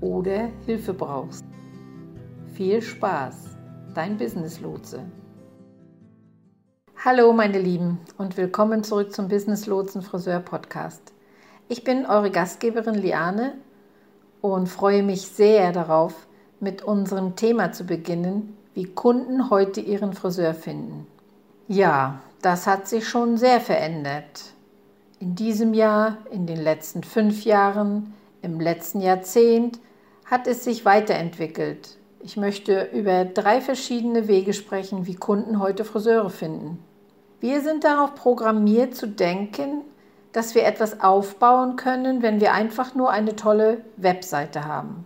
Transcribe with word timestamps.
oder 0.00 0.50
Hilfe 0.66 0.94
brauchst. 0.94 1.44
Viel 2.54 2.82
Spaß, 2.82 3.56
dein 3.94 4.16
Business 4.16 4.60
Lotse. 4.60 5.00
Hallo 7.04 7.32
meine 7.32 7.58
Lieben 7.58 7.98
und 8.18 8.36
willkommen 8.36 8.84
zurück 8.84 9.12
zum 9.12 9.28
Business 9.28 9.66
Lotsen 9.66 10.02
Friseur 10.02 10.40
Podcast. 10.40 11.12
Ich 11.68 11.84
bin 11.84 12.04
eure 12.06 12.30
Gastgeberin 12.30 12.94
Liane 12.94 13.54
und 14.42 14.68
freue 14.68 15.02
mich 15.02 15.22
sehr 15.22 15.72
darauf, 15.72 16.26
mit 16.60 16.82
unserem 16.82 17.36
Thema 17.36 17.72
zu 17.72 17.84
beginnen, 17.84 18.56
wie 18.74 18.84
Kunden 18.84 19.48
heute 19.48 19.80
ihren 19.80 20.12
Friseur 20.12 20.52
finden. 20.52 21.06
Ja, 21.68 22.20
das 22.42 22.66
hat 22.66 22.86
sich 22.86 23.08
schon 23.08 23.38
sehr 23.38 23.60
verändert. 23.60 24.52
In 25.20 25.34
diesem 25.34 25.72
Jahr, 25.74 26.18
in 26.30 26.46
den 26.46 26.60
letzten 26.60 27.02
fünf 27.02 27.44
Jahren, 27.44 28.14
im 28.42 28.60
letzten 28.60 29.00
Jahrzehnt 29.00 29.78
hat 30.30 30.46
es 30.46 30.62
sich 30.62 30.84
weiterentwickelt. 30.84 31.96
Ich 32.20 32.36
möchte 32.36 32.88
über 32.92 33.24
drei 33.24 33.60
verschiedene 33.60 34.28
Wege 34.28 34.52
sprechen, 34.52 35.06
wie 35.06 35.16
Kunden 35.16 35.58
heute 35.58 35.84
Friseure 35.84 36.30
finden. 36.30 36.78
Wir 37.40 37.62
sind 37.62 37.82
darauf 37.82 38.14
programmiert 38.14 38.94
zu 38.94 39.08
denken, 39.08 39.82
dass 40.32 40.54
wir 40.54 40.64
etwas 40.64 41.00
aufbauen 41.00 41.74
können, 41.74 42.22
wenn 42.22 42.40
wir 42.40 42.52
einfach 42.52 42.94
nur 42.94 43.10
eine 43.10 43.34
tolle 43.34 43.78
Webseite 43.96 44.66
haben. 44.66 45.04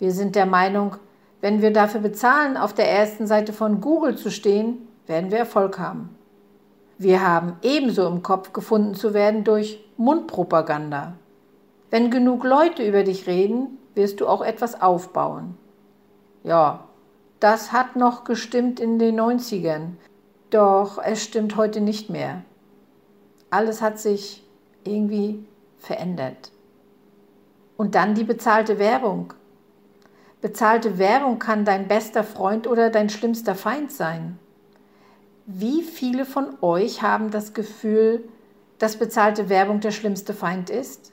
Wir 0.00 0.10
sind 0.10 0.34
der 0.34 0.46
Meinung, 0.46 0.96
wenn 1.40 1.62
wir 1.62 1.72
dafür 1.72 2.00
bezahlen, 2.00 2.56
auf 2.56 2.72
der 2.72 2.90
ersten 2.90 3.28
Seite 3.28 3.52
von 3.52 3.80
Google 3.80 4.16
zu 4.16 4.30
stehen, 4.30 4.88
werden 5.06 5.30
wir 5.30 5.38
Erfolg 5.38 5.78
haben. 5.78 6.16
Wir 6.98 7.26
haben 7.26 7.56
ebenso 7.62 8.08
im 8.08 8.22
Kopf 8.22 8.52
gefunden 8.52 8.94
zu 8.94 9.14
werden 9.14 9.44
durch 9.44 9.84
Mundpropaganda. 9.96 11.14
Wenn 11.90 12.10
genug 12.10 12.42
Leute 12.42 12.86
über 12.86 13.04
dich 13.04 13.26
reden, 13.26 13.78
wirst 13.94 14.20
du 14.20 14.26
auch 14.26 14.42
etwas 14.42 14.80
aufbauen. 14.80 15.56
Ja, 16.44 16.84
das 17.40 17.72
hat 17.72 17.96
noch 17.96 18.24
gestimmt 18.24 18.80
in 18.80 18.98
den 18.98 19.20
90ern, 19.20 19.94
doch 20.50 20.98
es 21.02 21.22
stimmt 21.22 21.56
heute 21.56 21.80
nicht 21.80 22.10
mehr. 22.10 22.42
Alles 23.50 23.82
hat 23.82 23.98
sich 23.98 24.44
irgendwie 24.84 25.44
verändert. 25.78 26.52
Und 27.76 27.94
dann 27.94 28.14
die 28.14 28.24
bezahlte 28.24 28.78
Werbung. 28.78 29.34
Bezahlte 30.40 30.98
Werbung 30.98 31.38
kann 31.38 31.64
dein 31.64 31.88
bester 31.88 32.24
Freund 32.24 32.66
oder 32.66 32.90
dein 32.90 33.08
schlimmster 33.08 33.54
Feind 33.54 33.92
sein. 33.92 34.38
Wie 35.46 35.82
viele 35.82 36.24
von 36.24 36.56
euch 36.60 37.02
haben 37.02 37.30
das 37.30 37.54
Gefühl, 37.54 38.28
dass 38.78 38.96
bezahlte 38.96 39.48
Werbung 39.48 39.80
der 39.80 39.90
schlimmste 39.90 40.34
Feind 40.34 40.70
ist? 40.70 41.11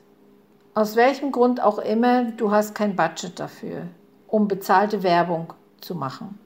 Aus 0.75 0.95
welchem 0.95 1.31
Grund 1.31 1.61
auch 1.61 1.79
immer, 1.79 2.25
du 2.25 2.51
hast 2.51 2.75
kein 2.75 2.95
Budget 2.95 3.39
dafür, 3.39 3.87
um 4.27 4.47
bezahlte 4.47 5.03
Werbung 5.03 5.53
zu 5.81 5.95
machen. 5.95 6.37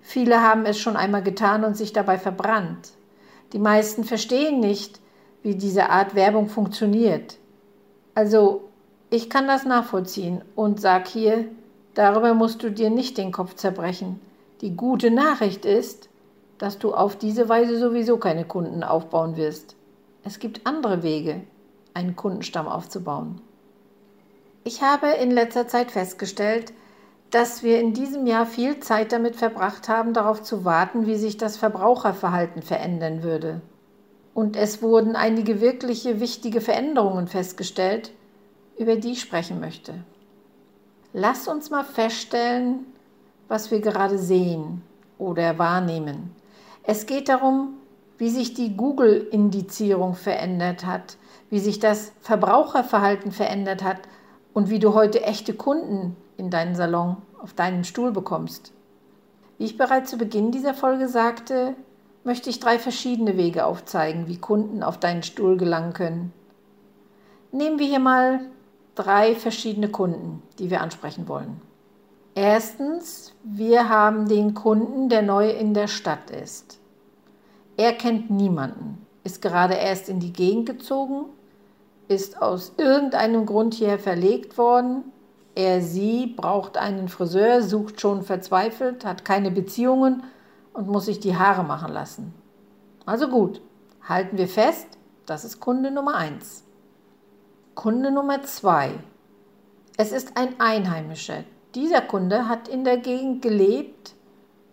Viele 0.00 0.42
haben 0.42 0.64
es 0.66 0.78
schon 0.78 0.96
einmal 0.96 1.22
getan 1.22 1.64
und 1.64 1.76
sich 1.76 1.92
dabei 1.92 2.18
verbrannt. 2.18 2.92
Die 3.52 3.58
meisten 3.58 4.04
verstehen 4.04 4.60
nicht, 4.60 5.00
wie 5.42 5.56
diese 5.56 5.90
Art 5.90 6.14
Werbung 6.14 6.48
funktioniert. 6.48 7.38
Also, 8.14 8.68
ich 9.10 9.28
kann 9.28 9.48
das 9.48 9.64
nachvollziehen 9.64 10.42
und 10.54 10.80
sag 10.80 11.08
hier, 11.08 11.46
darüber 11.94 12.34
musst 12.34 12.62
du 12.62 12.70
dir 12.70 12.90
nicht 12.90 13.18
den 13.18 13.32
Kopf 13.32 13.54
zerbrechen. 13.54 14.20
Die 14.60 14.76
gute 14.76 15.10
Nachricht 15.10 15.64
ist, 15.64 16.08
dass 16.58 16.78
du 16.78 16.94
auf 16.94 17.16
diese 17.16 17.48
Weise 17.48 17.78
sowieso 17.78 18.18
keine 18.18 18.44
Kunden 18.44 18.84
aufbauen 18.84 19.36
wirst. 19.36 19.74
Es 20.22 20.38
gibt 20.38 20.66
andere 20.66 21.02
Wege, 21.02 21.40
einen 21.94 22.16
Kundenstamm 22.16 22.68
aufzubauen. 22.68 23.40
Ich 24.64 24.82
habe 24.82 25.08
in 25.08 25.30
letzter 25.30 25.68
Zeit 25.68 25.90
festgestellt, 25.90 26.72
dass 27.30 27.62
wir 27.62 27.80
in 27.80 27.94
diesem 27.94 28.26
Jahr 28.26 28.44
viel 28.44 28.80
Zeit 28.80 29.12
damit 29.12 29.36
verbracht 29.36 29.88
haben, 29.88 30.12
darauf 30.12 30.42
zu 30.42 30.64
warten, 30.64 31.06
wie 31.06 31.16
sich 31.16 31.36
das 31.36 31.56
Verbraucherverhalten 31.56 32.62
verändern 32.62 33.22
würde. 33.22 33.60
Und 34.34 34.56
es 34.56 34.82
wurden 34.82 35.16
einige 35.16 35.60
wirkliche 35.60 36.20
wichtige 36.20 36.60
Veränderungen 36.60 37.28
festgestellt, 37.28 38.12
über 38.78 38.96
die 38.96 39.12
ich 39.12 39.20
sprechen 39.20 39.60
möchte. 39.60 39.94
Lass 41.12 41.48
uns 41.48 41.70
mal 41.70 41.84
feststellen, 41.84 42.86
was 43.48 43.70
wir 43.70 43.80
gerade 43.80 44.18
sehen 44.18 44.82
oder 45.18 45.58
wahrnehmen. 45.58 46.34
Es 46.82 47.06
geht 47.06 47.28
darum, 47.28 47.74
wie 48.18 48.30
sich 48.30 48.54
die 48.54 48.76
Google-Indizierung 48.76 50.14
verändert 50.14 50.86
hat, 50.86 51.16
wie 51.50 51.58
sich 51.58 51.80
das 51.80 52.12
Verbraucherverhalten 52.20 53.32
verändert 53.32 53.82
hat 53.82 53.98
und 54.54 54.70
wie 54.70 54.78
du 54.78 54.94
heute 54.94 55.22
echte 55.22 55.52
Kunden 55.52 56.16
in 56.36 56.50
deinen 56.50 56.74
Salon 56.74 57.16
auf 57.42 57.52
deinen 57.52 57.84
Stuhl 57.84 58.12
bekommst. 58.12 58.72
Wie 59.58 59.64
ich 59.64 59.76
bereits 59.76 60.10
zu 60.10 60.16
Beginn 60.16 60.52
dieser 60.52 60.74
Folge 60.74 61.08
sagte, 61.08 61.74
möchte 62.24 62.50
ich 62.50 62.60
drei 62.60 62.78
verschiedene 62.78 63.36
Wege 63.36 63.66
aufzeigen, 63.66 64.28
wie 64.28 64.38
Kunden 64.38 64.82
auf 64.82 64.98
deinen 64.98 65.22
Stuhl 65.22 65.56
gelangen 65.56 65.92
können. 65.92 66.32
Nehmen 67.52 67.78
wir 67.78 67.86
hier 67.86 68.00
mal 68.00 68.40
drei 68.94 69.34
verschiedene 69.34 69.88
Kunden, 69.88 70.42
die 70.58 70.70
wir 70.70 70.80
ansprechen 70.80 71.28
wollen. 71.28 71.60
Erstens, 72.34 73.34
wir 73.42 73.88
haben 73.88 74.28
den 74.28 74.54
Kunden, 74.54 75.08
der 75.08 75.22
neu 75.22 75.50
in 75.50 75.74
der 75.74 75.88
Stadt 75.88 76.30
ist. 76.30 76.78
Er 77.76 77.92
kennt 77.92 78.30
niemanden, 78.30 79.04
ist 79.24 79.42
gerade 79.42 79.74
erst 79.74 80.08
in 80.08 80.20
die 80.20 80.32
Gegend 80.32 80.66
gezogen 80.66 81.26
ist 82.10 82.42
aus 82.42 82.72
irgendeinem 82.76 83.46
Grund 83.46 83.74
hierher 83.74 84.00
verlegt 84.00 84.58
worden. 84.58 85.04
Er, 85.54 85.80
sie 85.80 86.26
braucht 86.26 86.76
einen 86.76 87.08
Friseur, 87.08 87.62
sucht 87.62 88.00
schon 88.00 88.22
verzweifelt, 88.22 89.04
hat 89.04 89.24
keine 89.24 89.50
Beziehungen 89.50 90.24
und 90.72 90.88
muss 90.88 91.06
sich 91.06 91.20
die 91.20 91.36
Haare 91.36 91.62
machen 91.62 91.92
lassen. 91.92 92.34
Also 93.06 93.28
gut, 93.28 93.60
halten 94.02 94.38
wir 94.38 94.48
fest, 94.48 94.86
das 95.26 95.44
ist 95.44 95.60
Kunde 95.60 95.90
Nummer 95.90 96.16
1. 96.16 96.64
Kunde 97.76 98.10
Nummer 98.10 98.42
2. 98.42 98.90
Es 99.96 100.10
ist 100.10 100.36
ein 100.36 100.58
Einheimischer. 100.58 101.44
Dieser 101.76 102.00
Kunde 102.00 102.48
hat 102.48 102.66
in 102.66 102.82
der 102.82 102.96
Gegend 102.96 103.42
gelebt, 103.42 104.14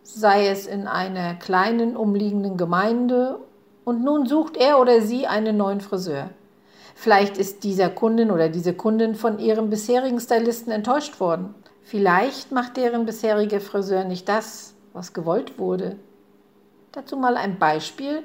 sei 0.01 0.48
es 0.48 0.66
in 0.66 0.88
einer 0.88 1.36
kleinen 1.36 1.95
umliegenden 1.95 2.57
Gemeinde, 2.57 3.40
und 3.86 4.04
nun 4.04 4.25
sucht 4.25 4.57
er 4.57 4.80
oder 4.80 5.01
sie 5.01 5.28
einen 5.28 5.57
neuen 5.57 5.81
Friseur. 5.81 6.31
Vielleicht 6.99 7.38
ist 7.38 7.63
dieser 7.63 7.89
Kundin 7.89 8.31
oder 8.31 8.49
diese 8.49 8.73
Kundin 8.73 9.13
von 9.13 9.38
ihrem 9.38 9.69
bisherigen 9.69 10.19
Stylisten 10.19 10.73
enttäuscht 10.73 11.19
worden. 11.19 11.53
Vielleicht 11.83 12.51
macht 12.51 12.75
deren 12.75 13.05
bisheriger 13.05 13.61
Friseur 13.61 14.03
nicht 14.03 14.27
das, 14.27 14.73
was 14.94 15.13
gewollt 15.13 15.59
wurde. 15.59 15.97
Dazu 16.94 17.15
mal 17.15 17.38
ein 17.38 17.59
Beispiel. 17.59 18.23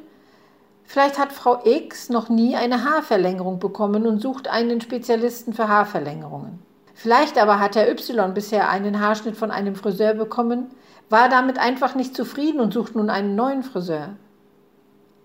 Vielleicht 0.85 1.19
hat 1.19 1.35
Frau 1.35 1.61
X 1.67 2.09
noch 2.09 2.31
nie 2.31 2.57
eine 2.57 2.83
Haarverlängerung 2.83 3.59
bekommen 3.59 4.07
und 4.07 4.23
sucht 4.23 4.49
einen 4.49 4.81
Spezialisten 4.81 5.53
für 5.53 5.69
Haarverlängerungen. 5.69 6.59
Vielleicht 6.95 7.37
aber 7.37 7.61
hat 7.61 7.77
Herr 7.77 7.91
Y 7.91 8.33
bisher 8.33 8.71
einen 8.71 9.01
Haarschnitt 9.01 9.37
von 9.37 9.51
einem 9.51 9.75
Friseur 9.75 10.15
bekommen, 10.15 10.69
war 11.11 11.29
damit 11.29 11.59
einfach 11.59 11.95
nicht 11.95 12.17
zufrieden 12.17 12.59
und 12.59 12.73
sucht 12.73 12.97
nun 12.97 13.11
einen 13.11 13.35
neuen 13.35 13.65
Friseur. 13.65 14.17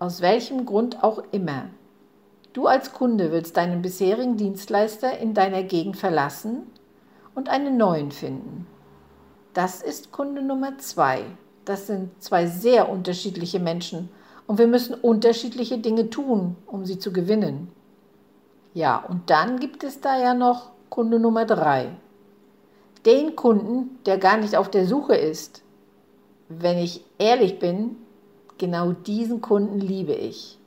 Aus 0.00 0.20
welchem 0.20 0.66
Grund 0.66 1.02
auch 1.02 1.22
immer. 1.32 1.70
Du 2.52 2.66
als 2.66 2.92
Kunde 2.92 3.30
willst 3.30 3.56
deinen 3.56 3.82
bisherigen 3.82 4.36
Dienstleister 4.36 5.18
in 5.18 5.34
deiner 5.34 5.62
Gegend 5.62 5.96
verlassen 5.96 6.62
und 7.34 7.48
einen 7.48 7.76
neuen 7.76 8.10
finden. 8.10 8.66
Das 9.52 9.82
ist 9.82 10.12
Kunde 10.12 10.42
Nummer 10.42 10.78
zwei. 10.78 11.24
Das 11.64 11.86
sind 11.86 12.22
zwei 12.22 12.46
sehr 12.46 12.88
unterschiedliche 12.88 13.60
Menschen 13.60 14.08
und 14.46 14.58
wir 14.58 14.66
müssen 14.66 14.94
unterschiedliche 14.94 15.78
Dinge 15.78 16.08
tun, 16.10 16.56
um 16.66 16.86
sie 16.86 16.98
zu 16.98 17.12
gewinnen. 17.12 17.70
Ja, 18.72 18.96
und 18.96 19.28
dann 19.28 19.60
gibt 19.60 19.84
es 19.84 20.00
da 20.00 20.18
ja 20.18 20.32
noch 20.32 20.70
Kunde 20.88 21.20
Nummer 21.20 21.44
drei. 21.44 21.90
Den 23.04 23.36
Kunden, 23.36 23.98
der 24.06 24.18
gar 24.18 24.38
nicht 24.38 24.56
auf 24.56 24.70
der 24.70 24.86
Suche 24.86 25.14
ist. 25.14 25.62
Wenn 26.48 26.78
ich 26.78 27.04
ehrlich 27.18 27.58
bin, 27.58 27.96
genau 28.56 28.92
diesen 28.92 29.42
Kunden 29.42 29.78
liebe 29.78 30.14
ich. 30.14 30.58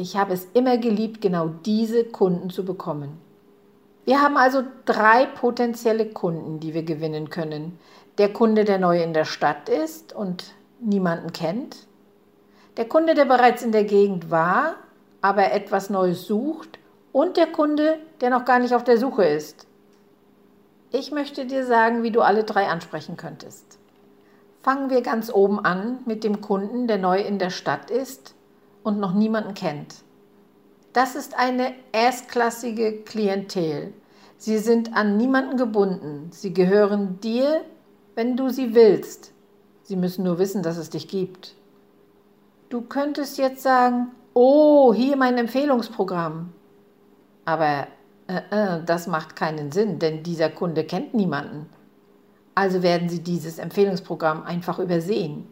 Ich 0.00 0.16
habe 0.16 0.32
es 0.32 0.48
immer 0.54 0.78
geliebt, 0.78 1.20
genau 1.20 1.48
diese 1.48 2.04
Kunden 2.04 2.48
zu 2.48 2.64
bekommen. 2.64 3.20
Wir 4.06 4.22
haben 4.22 4.38
also 4.38 4.62
drei 4.86 5.26
potenzielle 5.26 6.06
Kunden, 6.06 6.58
die 6.58 6.72
wir 6.72 6.84
gewinnen 6.84 7.28
können. 7.28 7.78
Der 8.16 8.32
Kunde, 8.32 8.64
der 8.64 8.78
neu 8.78 9.02
in 9.02 9.12
der 9.12 9.26
Stadt 9.26 9.68
ist 9.68 10.14
und 10.14 10.54
niemanden 10.80 11.32
kennt. 11.32 11.86
Der 12.78 12.88
Kunde, 12.88 13.12
der 13.12 13.26
bereits 13.26 13.62
in 13.62 13.72
der 13.72 13.84
Gegend 13.84 14.30
war, 14.30 14.76
aber 15.20 15.52
etwas 15.52 15.90
Neues 15.90 16.26
sucht. 16.26 16.78
Und 17.12 17.36
der 17.36 17.48
Kunde, 17.48 17.98
der 18.22 18.30
noch 18.30 18.46
gar 18.46 18.58
nicht 18.58 18.74
auf 18.74 18.84
der 18.84 18.96
Suche 18.96 19.24
ist. 19.24 19.66
Ich 20.92 21.12
möchte 21.12 21.44
dir 21.44 21.66
sagen, 21.66 22.02
wie 22.02 22.10
du 22.10 22.22
alle 22.22 22.44
drei 22.44 22.68
ansprechen 22.68 23.18
könntest. 23.18 23.78
Fangen 24.62 24.88
wir 24.88 25.02
ganz 25.02 25.30
oben 25.30 25.62
an 25.62 25.98
mit 26.06 26.24
dem 26.24 26.40
Kunden, 26.40 26.86
der 26.86 26.96
neu 26.96 27.20
in 27.20 27.38
der 27.38 27.50
Stadt 27.50 27.90
ist 27.90 28.34
und 28.82 28.98
noch 28.98 29.14
niemanden 29.14 29.54
kennt. 29.54 29.96
Das 30.92 31.14
ist 31.14 31.38
eine 31.38 31.72
erstklassige 31.92 33.02
Klientel. 33.02 33.92
Sie 34.36 34.58
sind 34.58 34.96
an 34.96 35.16
niemanden 35.16 35.56
gebunden. 35.56 36.30
Sie 36.32 36.52
gehören 36.52 37.20
dir, 37.20 37.60
wenn 38.14 38.36
du 38.36 38.48
sie 38.48 38.74
willst. 38.74 39.32
Sie 39.82 39.96
müssen 39.96 40.24
nur 40.24 40.38
wissen, 40.38 40.62
dass 40.62 40.78
es 40.78 40.90
dich 40.90 41.08
gibt. 41.08 41.54
Du 42.70 42.80
könntest 42.82 43.38
jetzt 43.38 43.62
sagen, 43.62 44.12
oh, 44.34 44.94
hier 44.94 45.16
mein 45.16 45.36
Empfehlungsprogramm. 45.36 46.52
Aber 47.44 47.86
äh, 48.28 48.40
äh, 48.50 48.84
das 48.84 49.06
macht 49.06 49.36
keinen 49.36 49.72
Sinn, 49.72 49.98
denn 49.98 50.22
dieser 50.22 50.48
Kunde 50.48 50.84
kennt 50.84 51.14
niemanden. 51.14 51.66
Also 52.54 52.82
werden 52.82 53.08
Sie 53.08 53.20
dieses 53.20 53.58
Empfehlungsprogramm 53.58 54.44
einfach 54.44 54.78
übersehen. 54.78 55.46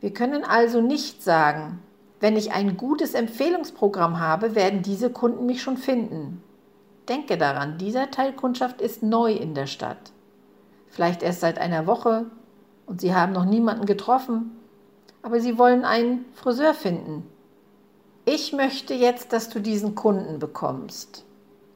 Wir 0.00 0.12
können 0.12 0.44
also 0.44 0.80
nicht 0.80 1.22
sagen, 1.22 1.80
wenn 2.24 2.38
ich 2.38 2.52
ein 2.52 2.78
gutes 2.78 3.12
Empfehlungsprogramm 3.12 4.18
habe, 4.18 4.54
werden 4.54 4.80
diese 4.80 5.10
Kunden 5.10 5.44
mich 5.44 5.60
schon 5.60 5.76
finden. 5.76 6.42
Denke 7.06 7.36
daran, 7.36 7.76
dieser 7.76 8.10
Teil 8.10 8.32
Kundschaft 8.32 8.80
ist 8.80 9.02
neu 9.02 9.30
in 9.34 9.52
der 9.52 9.66
Stadt. 9.66 10.10
Vielleicht 10.88 11.22
erst 11.22 11.40
seit 11.40 11.58
einer 11.58 11.86
Woche 11.86 12.24
und 12.86 13.02
Sie 13.02 13.14
haben 13.14 13.34
noch 13.34 13.44
niemanden 13.44 13.84
getroffen, 13.84 14.52
aber 15.20 15.38
Sie 15.38 15.58
wollen 15.58 15.84
einen 15.84 16.24
Friseur 16.32 16.72
finden. 16.72 17.28
Ich 18.24 18.54
möchte 18.54 18.94
jetzt, 18.94 19.34
dass 19.34 19.50
du 19.50 19.60
diesen 19.60 19.94
Kunden 19.94 20.38
bekommst. 20.38 21.26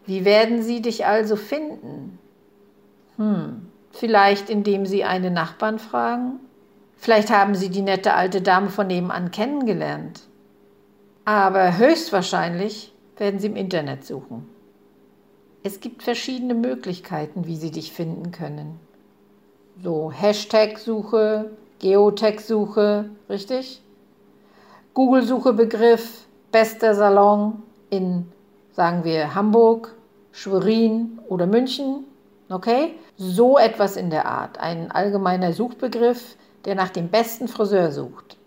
Wie 0.06 0.24
werden 0.24 0.62
sie 0.62 0.80
dich 0.80 1.04
also 1.04 1.36
finden? 1.36 2.18
Hm, 3.18 3.66
vielleicht 3.90 4.48
indem 4.48 4.86
sie 4.86 5.04
einen 5.04 5.34
Nachbarn 5.34 5.78
fragen? 5.78 6.40
Vielleicht 6.96 7.28
haben 7.28 7.54
sie 7.54 7.68
die 7.68 7.82
nette 7.82 8.14
alte 8.14 8.40
Dame 8.40 8.70
von 8.70 8.86
nebenan 8.86 9.30
kennengelernt. 9.30 10.22
Aber 11.28 11.76
höchstwahrscheinlich 11.76 12.90
werden 13.18 13.38
sie 13.38 13.48
im 13.48 13.56
Internet 13.56 14.02
suchen. 14.02 14.48
Es 15.62 15.80
gibt 15.80 16.02
verschiedene 16.02 16.54
Möglichkeiten, 16.54 17.46
wie 17.46 17.56
sie 17.56 17.70
dich 17.70 17.92
finden 17.92 18.30
können. 18.30 18.80
So 19.84 20.10
Hashtag-Suche, 20.10 21.50
Geotech-Suche, 21.80 23.10
richtig? 23.28 23.82
Google-Suchebegriff, 24.94 26.24
bester 26.50 26.94
Salon 26.94 27.62
in, 27.90 28.32
sagen 28.72 29.04
wir, 29.04 29.34
Hamburg, 29.34 29.94
Schwerin 30.32 31.18
oder 31.28 31.46
München. 31.46 32.04
Okay? 32.48 32.94
So 33.18 33.58
etwas 33.58 33.96
in 33.96 34.08
der 34.08 34.24
Art. 34.24 34.58
Ein 34.60 34.90
allgemeiner 34.90 35.52
Suchbegriff, 35.52 36.38
der 36.64 36.74
nach 36.74 36.88
dem 36.88 37.10
besten 37.10 37.48
Friseur 37.48 37.92
sucht. 37.92 38.38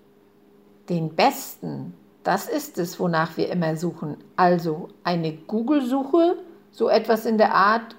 Den 0.89 1.16
besten, 1.16 1.94
das 2.23 2.47
ist 2.47 2.77
es, 2.77 3.00
wonach 3.00 3.38
wir 3.38 3.50
immer 3.50 3.75
suchen. 3.75 4.18
Also 4.35 4.89
eine 5.03 5.33
Google-Suche, 5.33 6.38
so 6.71 6.89
etwas 6.89 7.25
in 7.25 7.38
der 7.38 7.53
Art. 7.53 7.95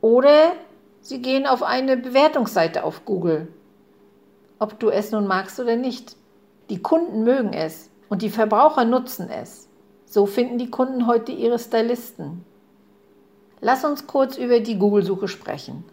Oder 0.00 0.52
Sie 1.04 1.20
gehen 1.20 1.46
auf 1.46 1.62
eine 1.62 1.98
Bewertungsseite 1.98 2.82
auf 2.82 3.04
Google. 3.04 3.48
Ob 4.58 4.80
du 4.80 4.88
es 4.88 5.10
nun 5.12 5.26
magst 5.26 5.60
oder 5.60 5.76
nicht. 5.76 6.16
Die 6.70 6.80
Kunden 6.80 7.24
mögen 7.24 7.52
es 7.52 7.90
und 8.08 8.22
die 8.22 8.30
Verbraucher 8.30 8.86
nutzen 8.86 9.28
es. 9.28 9.68
So 10.06 10.24
finden 10.24 10.56
die 10.56 10.70
Kunden 10.70 11.06
heute 11.06 11.30
ihre 11.30 11.58
Stylisten. 11.58 12.42
Lass 13.60 13.84
uns 13.84 14.06
kurz 14.06 14.38
über 14.38 14.60
die 14.60 14.78
Google-Suche 14.78 15.28
sprechen. 15.28 15.84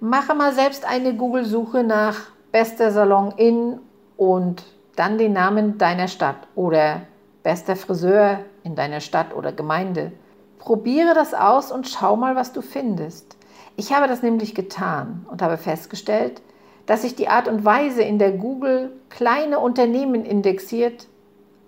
Mache 0.00 0.34
mal 0.34 0.54
selbst 0.54 0.86
eine 0.86 1.14
Google-Suche 1.14 1.84
nach 1.84 2.16
bester 2.50 2.90
Salon 2.90 3.32
in 3.36 3.80
und 4.16 4.62
dann 4.96 5.18
den 5.18 5.32
Namen 5.32 5.78
deiner 5.78 6.08
Stadt 6.08 6.48
oder 6.54 7.02
bester 7.42 7.76
Friseur 7.76 8.40
in 8.62 8.74
deiner 8.74 9.00
Stadt 9.00 9.34
oder 9.34 9.52
Gemeinde. 9.52 10.12
Probiere 10.58 11.14
das 11.14 11.34
aus 11.34 11.70
und 11.70 11.88
schau 11.88 12.16
mal, 12.16 12.36
was 12.36 12.52
du 12.52 12.62
findest. 12.62 13.36
Ich 13.76 13.92
habe 13.92 14.08
das 14.08 14.22
nämlich 14.22 14.54
getan 14.54 15.26
und 15.30 15.42
habe 15.42 15.58
festgestellt, 15.58 16.40
dass 16.86 17.02
sich 17.02 17.14
die 17.16 17.28
Art 17.28 17.48
und 17.48 17.64
Weise, 17.64 18.02
in 18.02 18.18
der 18.18 18.32
Google 18.32 18.92
kleine 19.10 19.58
Unternehmen 19.58 20.24
indexiert, 20.24 21.06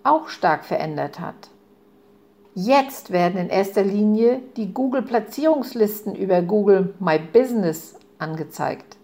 auch 0.05 0.29
stark 0.29 0.65
verändert 0.65 1.21
hat. 1.21 1.51
Jetzt 2.55 3.11
werden 3.11 3.39
in 3.39 3.51
erster 3.51 3.83
Linie 3.83 4.41
die 4.57 4.73
Google-Platzierungslisten 4.73 6.15
über 6.15 6.41
Google 6.43 6.95
My 7.01 7.19
Business 7.19 7.97
angezeigt. 8.19 8.97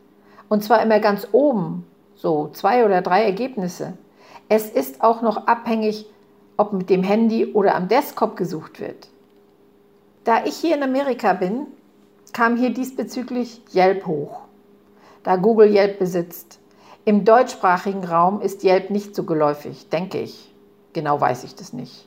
Und 0.48 0.64
zwar 0.64 0.80
immer 0.82 1.00
ganz 1.00 1.28
oben, 1.32 1.86
so 2.14 2.48
zwei 2.52 2.84
oder 2.84 3.02
drei 3.02 3.24
Ergebnisse. 3.24 3.94
Es 4.54 4.68
ist 4.68 5.02
auch 5.02 5.22
noch 5.22 5.46
abhängig, 5.46 6.04
ob 6.58 6.74
mit 6.74 6.90
dem 6.90 7.02
Handy 7.02 7.46
oder 7.54 7.74
am 7.74 7.88
Desktop 7.88 8.36
gesucht 8.36 8.80
wird. 8.80 9.08
Da 10.24 10.44
ich 10.44 10.56
hier 10.56 10.76
in 10.76 10.82
Amerika 10.82 11.32
bin, 11.32 11.68
kam 12.34 12.58
hier 12.58 12.68
diesbezüglich 12.68 13.62
Yelp 13.74 14.04
hoch, 14.04 14.42
da 15.22 15.36
Google 15.36 15.74
Yelp 15.74 15.98
besitzt. 15.98 16.60
Im 17.06 17.24
deutschsprachigen 17.24 18.04
Raum 18.04 18.42
ist 18.42 18.62
Yelp 18.62 18.90
nicht 18.90 19.14
so 19.14 19.24
geläufig, 19.24 19.88
denke 19.88 20.20
ich. 20.20 20.52
Genau 20.92 21.18
weiß 21.18 21.44
ich 21.44 21.54
das 21.54 21.72
nicht. 21.72 22.06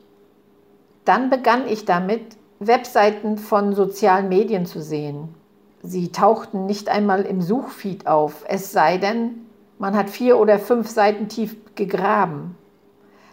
Dann 1.03 1.31
begann 1.31 1.67
ich 1.67 1.85
damit, 1.85 2.37
Webseiten 2.59 3.39
von 3.39 3.73
sozialen 3.73 4.29
Medien 4.29 4.67
zu 4.67 4.83
sehen. 4.83 5.29
Sie 5.81 6.11
tauchten 6.11 6.67
nicht 6.67 6.89
einmal 6.89 7.23
im 7.23 7.41
Suchfeed 7.41 8.05
auf, 8.05 8.45
es 8.47 8.71
sei 8.71 8.99
denn, 8.99 9.44
man 9.77 9.95
hat 9.95 10.09
vier 10.09 10.37
oder 10.37 10.59
fünf 10.59 10.89
Seiten 10.89 11.27
tief 11.27 11.55
gegraben. 11.75 12.57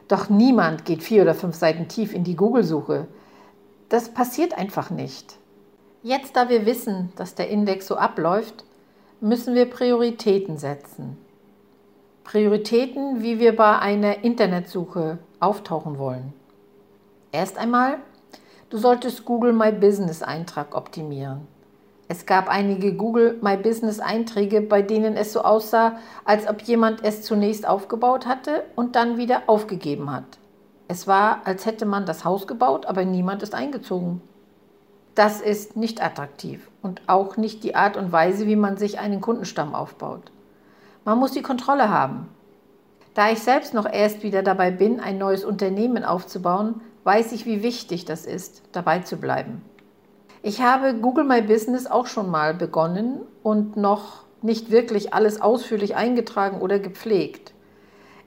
Doch 0.09 0.29
niemand 0.29 0.85
geht 0.85 1.03
vier 1.03 1.23
oder 1.23 1.35
fünf 1.35 1.55
Seiten 1.55 1.89
tief 1.89 2.15
in 2.15 2.25
die 2.25 2.37
Google-Suche. 2.37 3.07
Das 3.89 4.09
passiert 4.09 4.57
einfach 4.57 4.91
nicht. 4.91 5.39
Jetzt, 6.03 6.37
da 6.37 6.49
wir 6.49 6.67
wissen, 6.67 7.13
dass 7.17 7.35
der 7.35 7.49
Index 7.49 7.87
so 7.87 7.97
abläuft, 7.97 8.65
müssen 9.21 9.55
wir 9.55 9.71
Prioritäten 9.71 10.59
setzen. 10.59 11.17
Prioritäten, 12.25 13.23
wie 13.23 13.39
wir 13.39 13.55
bei 13.55 13.79
einer 13.79 14.25
Internetsuche 14.25 15.19
auftauchen 15.39 15.99
wollen. 15.99 16.33
Erst 17.31 17.57
einmal, 17.57 17.99
du 18.71 18.79
solltest 18.79 19.25
Google 19.25 19.53
My 19.53 19.71
Business 19.71 20.23
Eintrag 20.23 20.75
optimieren. 20.75 21.47
Es 22.13 22.27
gab 22.27 22.51
einige 22.51 22.93
Google 22.93 23.39
My 23.41 23.57
Business 23.57 23.99
Einträge, 23.99 24.61
bei 24.61 24.83
denen 24.83 25.17
es 25.17 25.33
so 25.33 25.41
aussah, 25.41 25.97
als 26.27 26.47
ob 26.47 26.61
jemand 26.61 27.03
es 27.03 27.23
zunächst 27.23 27.67
aufgebaut 27.67 28.27
hatte 28.27 28.65
und 28.77 28.97
dann 28.97 29.17
wieder 29.17 29.45
aufgegeben 29.47 30.13
hat. 30.13 30.27
Es 30.89 31.07
war, 31.07 31.41
als 31.47 31.65
hätte 31.65 31.87
man 31.87 32.05
das 32.05 32.27
Haus 32.27 32.47
gebaut, 32.47 32.85
aber 32.85 33.07
niemand 33.07 33.43
ist 33.43 33.55
eingezogen. 33.55 34.21
Das 35.15 35.41
ist 35.41 35.75
nicht 35.75 36.05
attraktiv 36.05 36.69
und 36.83 37.01
auch 37.07 37.39
nicht 37.39 37.65
die 37.65 37.75
Art 37.75 37.97
und 37.97 38.13
Weise, 38.13 38.47
wie 38.47 38.57
man 38.57 38.77
sich 38.77 38.99
einen 38.99 39.23
Kundenstamm 39.23 39.75
aufbaut. 39.75 40.31
Man 41.07 41.19
muss 41.19 41.33
die 41.33 41.41
Kontrolle 41.41 41.89
haben. 41.89 42.29
Da 43.15 43.31
ich 43.31 43.39
selbst 43.39 43.73
noch 43.73 43.91
erst 43.91 44.23
wieder 44.23 44.43
dabei 44.43 44.71
bin, 44.71 45.01
ein 45.01 45.17
neues 45.17 45.47
Unternehmen 45.47 46.05
aufzubauen, 46.05 46.83
weiß 47.05 47.33
ich, 47.33 47.47
wie 47.47 47.63
wichtig 47.63 48.05
das 48.05 48.27
ist, 48.27 48.61
dabei 48.73 48.99
zu 48.99 49.17
bleiben. 49.17 49.63
Ich 50.45 50.61
habe 50.61 50.95
Google 50.95 51.23
My 51.23 51.41
Business 51.41 51.87
auch 51.87 52.09
schon 52.09 52.29
mal 52.29 52.53
begonnen 52.53 53.21
und 53.45 53.77
noch 53.77 54.25
nicht 54.43 54.73
wirklich 54.73 55.15
alles 55.15 55.41
ausführlich 55.41 55.95
eingetragen 55.95 56.61
oder 56.61 56.81
gepflegt. 56.81 57.55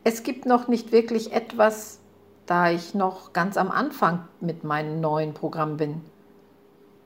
Es 0.06 0.24
gibt 0.24 0.46
noch 0.46 0.70
nicht 0.70 0.94
wirklich 0.94 1.34
etwas, 1.34 2.00
da 2.46 2.72
ich 2.72 2.94
noch 2.94 3.34
ganz 3.34 3.58
am 3.58 3.70
Anfang 3.70 4.26
mit 4.40 4.64
meinem 4.64 5.02
neuen 5.02 5.34
Programm 5.34 5.76
bin. 5.76 6.00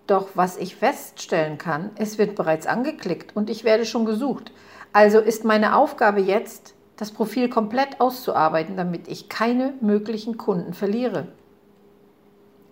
Doch 0.05 0.27
was 0.35 0.57
ich 0.57 0.75
feststellen 0.75 1.57
kann, 1.57 1.89
es 1.95 2.19
wird 2.19 2.35
bereits 2.35 2.67
angeklickt 2.67 3.35
und 3.35 3.49
ich 3.49 3.63
werde 3.63 3.85
schon 3.85 4.05
gesucht. 4.05 4.51
Also 4.93 5.17
ist 5.17 5.43
meine 5.43 5.75
Aufgabe 5.75 6.19
jetzt, 6.19 6.75
das 6.97 7.09
Profil 7.11 7.49
komplett 7.49 7.99
auszuarbeiten, 7.99 8.77
damit 8.77 9.07
ich 9.07 9.27
keine 9.27 9.73
möglichen 9.81 10.37
Kunden 10.37 10.73
verliere. 10.73 11.29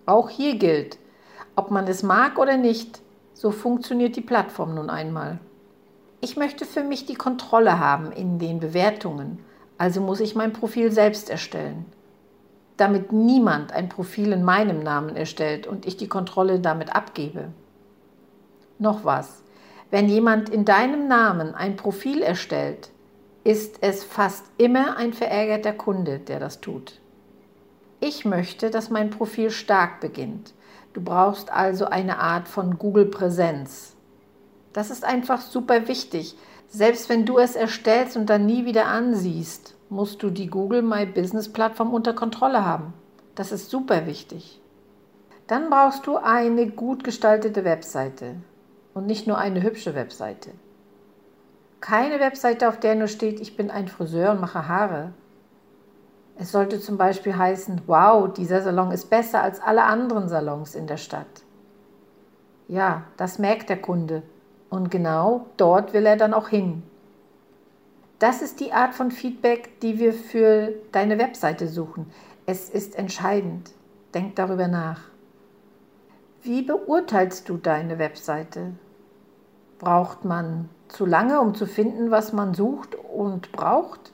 Auch 0.06 0.28
hier 0.28 0.54
gilt, 0.54 0.98
ob 1.58 1.72
man 1.72 1.88
es 1.88 2.04
mag 2.04 2.38
oder 2.38 2.56
nicht, 2.56 3.00
so 3.34 3.50
funktioniert 3.50 4.14
die 4.14 4.20
Plattform 4.20 4.76
nun 4.76 4.90
einmal. 4.90 5.40
Ich 6.20 6.36
möchte 6.36 6.64
für 6.64 6.84
mich 6.84 7.04
die 7.04 7.16
Kontrolle 7.16 7.80
haben 7.80 8.12
in 8.12 8.38
den 8.38 8.60
Bewertungen, 8.60 9.40
also 9.76 10.00
muss 10.00 10.20
ich 10.20 10.36
mein 10.36 10.52
Profil 10.52 10.92
selbst 10.92 11.28
erstellen. 11.28 11.84
Damit 12.76 13.10
niemand 13.10 13.72
ein 13.72 13.88
Profil 13.88 14.32
in 14.32 14.44
meinem 14.44 14.84
Namen 14.84 15.16
erstellt 15.16 15.66
und 15.66 15.84
ich 15.84 15.96
die 15.96 16.06
Kontrolle 16.08 16.60
damit 16.60 16.94
abgebe. 16.94 17.48
Noch 18.78 19.04
was. 19.04 19.42
Wenn 19.90 20.08
jemand 20.08 20.50
in 20.50 20.64
deinem 20.64 21.08
Namen 21.08 21.56
ein 21.56 21.74
Profil 21.74 22.22
erstellt, 22.22 22.90
ist 23.42 23.78
es 23.80 24.04
fast 24.04 24.44
immer 24.58 24.96
ein 24.96 25.12
verärgerter 25.12 25.72
Kunde, 25.72 26.20
der 26.20 26.38
das 26.38 26.60
tut. 26.60 27.00
Ich 27.98 28.24
möchte, 28.24 28.70
dass 28.70 28.90
mein 28.90 29.10
Profil 29.10 29.50
stark 29.50 30.00
beginnt. 30.00 30.54
Du 30.92 31.00
brauchst 31.00 31.52
also 31.52 31.86
eine 31.86 32.18
Art 32.18 32.48
von 32.48 32.78
Google-Präsenz. 32.78 33.94
Das 34.72 34.90
ist 34.90 35.04
einfach 35.04 35.40
super 35.40 35.88
wichtig. 35.88 36.36
Selbst 36.68 37.08
wenn 37.08 37.24
du 37.24 37.38
es 37.38 37.56
erstellst 37.56 38.16
und 38.16 38.26
dann 38.26 38.46
nie 38.46 38.64
wieder 38.64 38.86
ansiehst, 38.86 39.74
musst 39.88 40.22
du 40.22 40.30
die 40.30 40.48
Google 40.48 40.82
My 40.82 41.06
Business 41.06 41.50
Plattform 41.50 41.92
unter 41.94 42.12
Kontrolle 42.12 42.64
haben. 42.64 42.92
Das 43.34 43.52
ist 43.52 43.70
super 43.70 44.06
wichtig. 44.06 44.60
Dann 45.46 45.70
brauchst 45.70 46.06
du 46.06 46.16
eine 46.16 46.68
gut 46.68 47.04
gestaltete 47.04 47.64
Webseite 47.64 48.36
und 48.92 49.06
nicht 49.06 49.26
nur 49.26 49.38
eine 49.38 49.62
hübsche 49.62 49.94
Webseite. 49.94 50.50
Keine 51.80 52.20
Webseite, 52.20 52.68
auf 52.68 52.80
der 52.80 52.96
nur 52.96 53.08
steht, 53.08 53.40
ich 53.40 53.56
bin 53.56 53.70
ein 53.70 53.88
Friseur 53.88 54.32
und 54.32 54.40
mache 54.40 54.68
Haare. 54.68 55.12
Es 56.40 56.52
sollte 56.52 56.80
zum 56.80 56.96
Beispiel 56.96 57.36
heißen, 57.36 57.82
wow, 57.86 58.32
dieser 58.32 58.62
Salon 58.62 58.92
ist 58.92 59.10
besser 59.10 59.42
als 59.42 59.60
alle 59.60 59.82
anderen 59.82 60.28
Salons 60.28 60.76
in 60.76 60.86
der 60.86 60.96
Stadt. 60.96 61.26
Ja, 62.68 63.02
das 63.16 63.40
merkt 63.40 63.68
der 63.68 63.80
Kunde 63.80 64.22
und 64.70 64.90
genau 64.90 65.46
dort 65.56 65.92
will 65.92 66.06
er 66.06 66.16
dann 66.16 66.34
auch 66.34 66.48
hin. 66.48 66.84
Das 68.20 68.40
ist 68.40 68.60
die 68.60 68.72
Art 68.72 68.94
von 68.94 69.10
Feedback, 69.10 69.80
die 69.80 69.98
wir 69.98 70.12
für 70.12 70.74
deine 70.92 71.18
Webseite 71.18 71.66
suchen. 71.66 72.10
Es 72.46 72.68
ist 72.70 72.96
entscheidend. 72.96 73.72
Denk 74.14 74.36
darüber 74.36 74.68
nach. 74.68 75.00
Wie 76.42 76.62
beurteilst 76.62 77.48
du 77.48 77.56
deine 77.56 77.98
Webseite? 77.98 78.72
Braucht 79.78 80.24
man 80.24 80.68
zu 80.88 81.04
lange, 81.04 81.40
um 81.40 81.54
zu 81.54 81.66
finden, 81.66 82.10
was 82.10 82.32
man 82.32 82.54
sucht 82.54 82.94
und 82.96 83.52
braucht? 83.52 84.12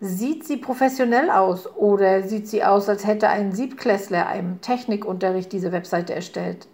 Sieht 0.00 0.46
sie 0.46 0.58
professionell 0.58 1.28
aus 1.28 1.66
oder 1.76 2.22
sieht 2.22 2.46
sie 2.46 2.62
aus, 2.62 2.88
als 2.88 3.04
hätte 3.04 3.28
ein 3.28 3.50
Siebklässler 3.50 4.28
einem 4.28 4.60
Technikunterricht 4.60 5.52
diese 5.52 5.72
Webseite 5.72 6.14
erstellt? 6.14 6.68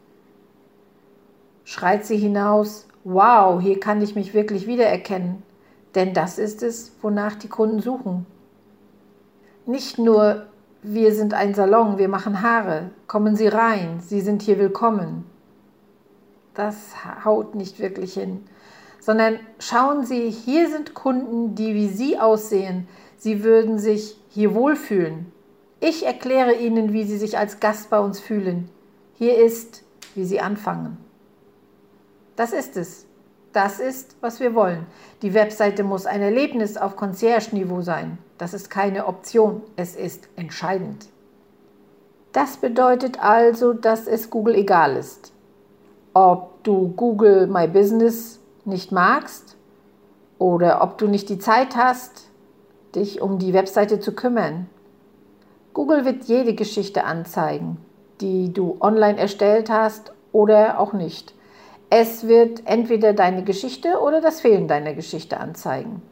Schreit 1.65 2.05
sie 2.05 2.19
hinaus, 2.19 2.87
wow, 3.05 3.63
hier 3.63 3.81
kann 3.81 4.03
ich 4.03 4.15
mich 4.15 4.35
wirklich 4.35 4.67
wiedererkennen, 4.67 5.43
denn 5.95 6.13
das 6.13 6.39
ist 6.39 6.63
es, 6.63 6.93
wonach 7.01 7.35
die 7.37 7.49
Kunden 7.49 7.81
suchen. 7.81 8.27
Nicht 9.65 9.99
nur, 9.99 10.45
wir 10.83 11.15
sind 11.15 11.33
ein 11.33 11.55
Salon, 11.55 11.97
wir 11.97 12.09
machen 12.09 12.43
Haare, 12.43 12.91
kommen 13.07 13.37
Sie 13.37 13.49
rein, 13.49 14.01
Sie 14.01 14.21
sind 14.21 14.43
hier 14.43 14.59
willkommen. 14.59 15.25
Das 16.53 16.77
haut 17.25 17.55
nicht 17.55 17.79
wirklich 17.79 18.13
hin 18.13 18.45
sondern 19.05 19.39
schauen 19.59 20.07
Sie, 20.07 20.31
hier 20.31 20.71
sind 20.71 20.95
Kunden, 20.95 21.55
die 21.55 21.75
wie 21.75 21.89
Sie 21.89 22.19
aussehen. 22.19 22.89
Sie 23.25 23.43
würden 23.43 23.79
sich 23.79 24.21
hier 24.29 24.55
wohlfühlen. 24.55 25.33
Ich 25.81 26.05
erkläre 26.05 26.57
Ihnen, 26.57 26.93
wie 26.93 27.05
Sie 27.05 27.17
sich 27.17 27.39
als 27.39 27.59
Gast 27.59 27.89
bei 27.89 27.99
uns 27.99 28.21
fühlen. 28.21 28.69
Hier 29.15 29.43
ist, 29.43 29.83
wie 30.15 30.27
Sie 30.27 30.41
anfangen. 30.41 30.99
Das 32.37 32.53
ist 32.53 32.77
es. 32.77 33.07
Das 33.55 33.81
ist, 33.81 34.15
was 34.21 34.41
wir 34.41 34.55
wollen. 34.55 34.85
Die 35.23 35.33
Webseite 35.33 35.85
muss 35.85 36.05
ein 36.05 36.21
Erlebnis 36.21 36.77
auf 36.77 36.97
Concierge-Niveau 36.97 37.81
sein. 37.81 38.19
Das 38.37 38.53
ist 38.53 38.69
keine 38.69 39.07
Option. 39.07 39.63
Es 39.77 39.97
ist 39.97 40.29
entscheidend. 40.37 41.07
Das 42.33 42.59
bedeutet 42.59 43.25
also, 43.25 43.73
dass 43.73 44.07
es 44.07 44.29
Google 44.29 44.55
egal 44.55 44.99
ist, 44.99 45.33
ob 46.13 46.63
du 46.63 46.89
Google 46.89 47.47
My 47.47 47.69
Business 47.69 48.39
nicht 48.67 48.93
magst 48.93 49.57
oder 50.39 50.83
ob 50.83 50.99
du 50.99 51.07
nicht 51.07 51.31
die 51.31 51.39
Zeit 51.39 51.75
hast, 51.75 52.29
dich 52.95 53.21
um 53.21 53.39
die 53.39 53.53
Webseite 53.53 54.01
zu 54.01 54.13
kümmern. 54.15 54.69
Google 55.73 56.05
wird 56.05 56.25
jede 56.25 56.55
Geschichte 56.55 57.05
anzeigen, 57.05 57.79
die 58.21 58.53
du 58.53 58.77
online 58.81 59.19
erstellt 59.19 59.71
hast 59.71 60.13
oder 60.33 60.79
auch 60.79 60.93
nicht. 60.93 61.35
Es 61.91 62.27
wird 62.27 62.63
entweder 62.65 63.13
deine 63.13 63.45
Geschichte 63.45 64.01
oder 64.01 64.21
das 64.21 64.41
Fehlen 64.41 64.69
deiner 64.69 64.95
Geschichte 64.95 65.39
anzeigen. 65.39 66.03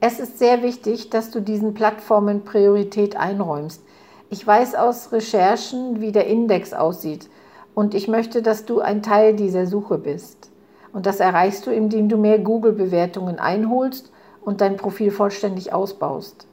Es 0.00 0.18
ist 0.18 0.38
sehr 0.38 0.62
wichtig, 0.62 1.10
dass 1.10 1.30
du 1.30 1.40
diesen 1.40 1.74
Plattformen 1.74 2.44
Priorität 2.44 3.16
einräumst. 3.16 3.82
Ich 4.30 4.46
weiß 4.46 4.74
aus 4.74 5.12
Recherchen, 5.12 6.00
wie 6.00 6.12
der 6.12 6.26
Index 6.26 6.72
aussieht 6.72 7.28
und 7.74 7.94
ich 7.94 8.08
möchte, 8.08 8.42
dass 8.42 8.64
du 8.64 8.80
ein 8.80 9.02
Teil 9.02 9.34
dieser 9.34 9.66
Suche 9.66 9.98
bist. 9.98 10.50
Und 10.92 11.06
das 11.06 11.20
erreichst 11.20 11.66
du, 11.66 11.70
indem 11.70 12.08
du 12.08 12.16
mehr 12.16 12.38
Google-Bewertungen 12.38 13.38
einholst 13.38 14.10
und 14.42 14.60
dein 14.60 14.76
Profil 14.76 15.10
vollständig 15.10 15.72
ausbaust. 15.72 16.46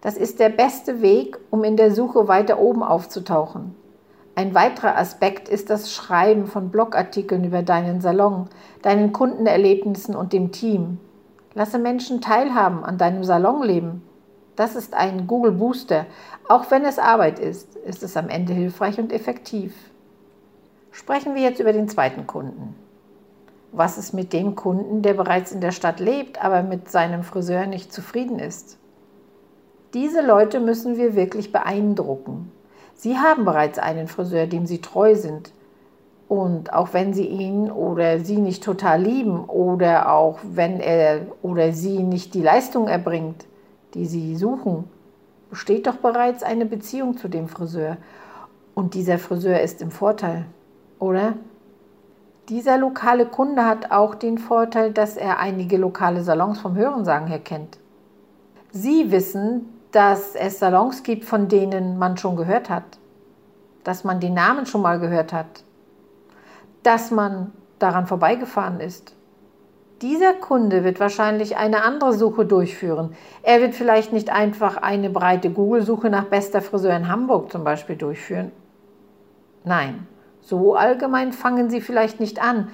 Das 0.00 0.16
ist 0.16 0.38
der 0.38 0.48
beste 0.48 1.02
Weg, 1.02 1.38
um 1.50 1.64
in 1.64 1.76
der 1.76 1.92
Suche 1.92 2.28
weiter 2.28 2.58
oben 2.58 2.82
aufzutauchen. 2.82 3.74
Ein 4.36 4.54
weiterer 4.54 4.96
Aspekt 4.96 5.48
ist 5.48 5.68
das 5.68 5.92
Schreiben 5.92 6.46
von 6.46 6.70
Blogartikeln 6.70 7.42
über 7.42 7.62
deinen 7.62 8.00
Salon, 8.00 8.48
deinen 8.82 9.12
Kundenerlebnissen 9.12 10.14
und 10.14 10.32
dem 10.32 10.52
Team. 10.52 10.98
Lasse 11.54 11.78
Menschen 11.80 12.20
teilhaben 12.20 12.84
an 12.84 12.98
deinem 12.98 13.24
Salonleben. 13.24 14.02
Das 14.54 14.76
ist 14.76 14.94
ein 14.94 15.26
Google 15.26 15.52
Booster. 15.52 16.06
Auch 16.48 16.70
wenn 16.70 16.84
es 16.84 17.00
Arbeit 17.00 17.40
ist, 17.40 17.74
ist 17.74 18.04
es 18.04 18.16
am 18.16 18.28
Ende 18.28 18.52
hilfreich 18.52 19.00
und 19.00 19.12
effektiv. 19.12 19.74
Sprechen 20.92 21.34
wir 21.34 21.42
jetzt 21.42 21.60
über 21.60 21.72
den 21.72 21.88
zweiten 21.88 22.28
Kunden 22.28 22.76
was 23.72 23.98
ist 23.98 24.14
mit 24.14 24.32
dem 24.32 24.54
Kunden, 24.54 25.02
der 25.02 25.14
bereits 25.14 25.52
in 25.52 25.60
der 25.60 25.72
Stadt 25.72 26.00
lebt, 26.00 26.42
aber 26.42 26.62
mit 26.62 26.90
seinem 26.90 27.22
Friseur 27.22 27.66
nicht 27.66 27.92
zufrieden 27.92 28.38
ist? 28.38 28.78
Diese 29.94 30.20
Leute 30.20 30.60
müssen 30.60 30.96
wir 30.96 31.14
wirklich 31.14 31.52
beeindrucken. 31.52 32.52
Sie 32.94 33.16
haben 33.16 33.44
bereits 33.44 33.78
einen 33.78 34.08
Friseur, 34.08 34.46
dem 34.46 34.66
sie 34.66 34.80
treu 34.80 35.14
sind. 35.14 35.52
Und 36.28 36.72
auch 36.74 36.92
wenn 36.92 37.14
sie 37.14 37.26
ihn 37.26 37.70
oder 37.70 38.20
sie 38.20 38.36
nicht 38.36 38.62
total 38.62 39.00
lieben 39.00 39.44
oder 39.46 40.12
auch 40.12 40.38
wenn 40.42 40.78
er 40.78 41.22
oder 41.42 41.72
sie 41.72 42.02
nicht 42.02 42.34
die 42.34 42.42
Leistung 42.42 42.86
erbringt, 42.86 43.46
die 43.94 44.04
sie 44.04 44.36
suchen, 44.36 44.84
besteht 45.48 45.86
doch 45.86 45.96
bereits 45.96 46.42
eine 46.42 46.66
Beziehung 46.66 47.16
zu 47.16 47.28
dem 47.28 47.48
Friseur. 47.48 47.96
Und 48.74 48.92
dieser 48.92 49.18
Friseur 49.18 49.60
ist 49.60 49.80
im 49.80 49.90
Vorteil, 49.90 50.44
oder? 50.98 51.34
Dieser 52.48 52.78
lokale 52.78 53.26
Kunde 53.26 53.66
hat 53.66 53.90
auch 53.90 54.14
den 54.14 54.38
Vorteil, 54.38 54.90
dass 54.90 55.18
er 55.18 55.38
einige 55.38 55.76
lokale 55.76 56.22
Salons 56.22 56.58
vom 56.58 56.76
Hörensagen 56.76 57.28
her 57.28 57.40
kennt. 57.40 57.78
Sie 58.70 59.10
wissen, 59.10 59.66
dass 59.92 60.34
es 60.34 60.58
Salons 60.58 61.02
gibt, 61.02 61.26
von 61.26 61.48
denen 61.48 61.98
man 61.98 62.16
schon 62.16 62.36
gehört 62.36 62.70
hat, 62.70 62.84
dass 63.84 64.02
man 64.02 64.20
den 64.20 64.32
Namen 64.32 64.64
schon 64.64 64.80
mal 64.80 64.98
gehört 64.98 65.32
hat, 65.34 65.62
dass 66.82 67.10
man 67.10 67.52
daran 67.78 68.06
vorbeigefahren 68.06 68.80
ist. 68.80 69.14
Dieser 70.00 70.32
Kunde 70.32 70.84
wird 70.84 71.00
wahrscheinlich 71.00 71.56
eine 71.58 71.82
andere 71.82 72.14
Suche 72.14 72.46
durchführen. 72.46 73.14
Er 73.42 73.60
wird 73.60 73.74
vielleicht 73.74 74.12
nicht 74.12 74.30
einfach 74.30 74.78
eine 74.78 75.10
breite 75.10 75.50
Google-Suche 75.50 76.08
nach 76.08 76.24
bester 76.24 76.62
Friseur 76.62 76.96
in 76.96 77.08
Hamburg 77.08 77.52
zum 77.52 77.64
Beispiel 77.64 77.96
durchführen. 77.96 78.52
Nein, 79.64 80.06
so 80.48 80.74
allgemein 80.74 81.34
fangen 81.34 81.68
Sie 81.68 81.82
vielleicht 81.82 82.20
nicht 82.20 82.40
an. 82.40 82.70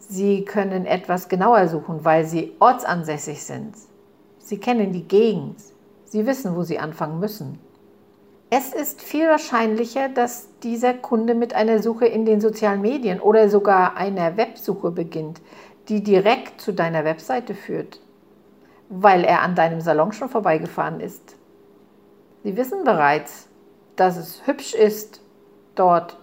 Sie 0.00 0.44
können 0.44 0.84
etwas 0.84 1.28
genauer 1.28 1.68
suchen, 1.68 2.04
weil 2.04 2.24
Sie 2.24 2.56
ortsansässig 2.58 3.44
sind. 3.44 3.76
Sie 4.38 4.58
kennen 4.58 4.92
die 4.92 5.06
Gegend. 5.06 5.60
Sie 6.06 6.26
wissen, 6.26 6.56
wo 6.56 6.64
Sie 6.64 6.80
anfangen 6.80 7.20
müssen. 7.20 7.60
Es 8.50 8.74
ist 8.74 9.00
viel 9.00 9.28
wahrscheinlicher, 9.28 10.08
dass 10.08 10.48
dieser 10.64 10.92
Kunde 10.92 11.36
mit 11.36 11.54
einer 11.54 11.80
Suche 11.80 12.06
in 12.06 12.26
den 12.26 12.40
sozialen 12.40 12.80
Medien 12.80 13.20
oder 13.20 13.48
sogar 13.48 13.96
einer 13.96 14.36
Websuche 14.36 14.90
beginnt, 14.90 15.40
die 15.88 16.02
direkt 16.02 16.60
zu 16.60 16.72
deiner 16.72 17.04
Webseite 17.04 17.54
führt, 17.54 18.00
weil 18.88 19.22
er 19.22 19.42
an 19.42 19.54
deinem 19.54 19.80
Salon 19.80 20.12
schon 20.12 20.28
vorbeigefahren 20.28 20.98
ist. 20.98 21.36
Sie 22.42 22.56
wissen 22.56 22.82
bereits, 22.82 23.48
dass 23.94 24.16
es 24.16 24.44
hübsch 24.48 24.74
ist 24.74 25.20
dort 25.76 26.18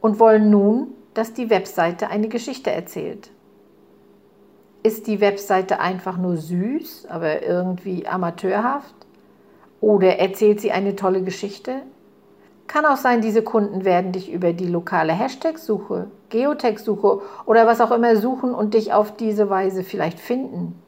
und 0.00 0.18
wollen 0.18 0.50
nun 0.50 0.94
dass 1.18 1.32
die 1.32 1.50
Webseite 1.50 2.10
eine 2.10 2.28
Geschichte 2.28 2.70
erzählt. 2.70 3.30
Ist 4.84 5.08
die 5.08 5.20
Webseite 5.20 5.80
einfach 5.80 6.16
nur 6.16 6.36
süß, 6.36 7.06
aber 7.08 7.42
irgendwie 7.42 8.06
amateurhaft? 8.06 8.94
Oder 9.80 10.20
erzählt 10.20 10.60
sie 10.60 10.70
eine 10.70 10.94
tolle 10.94 11.24
Geschichte? 11.24 11.82
Kann 12.68 12.86
auch 12.86 12.98
sein, 12.98 13.20
diese 13.20 13.42
Kunden 13.42 13.84
werden 13.84 14.12
dich 14.12 14.30
über 14.30 14.52
die 14.52 14.68
lokale 14.68 15.12
Hashtag-Suche, 15.12 16.06
Geotech-Suche 16.28 17.20
oder 17.46 17.66
was 17.66 17.80
auch 17.80 17.90
immer 17.90 18.14
suchen 18.14 18.54
und 18.54 18.74
dich 18.74 18.92
auf 18.92 19.16
diese 19.16 19.50
Weise 19.50 19.82
vielleicht 19.82 20.20
finden. 20.20 20.80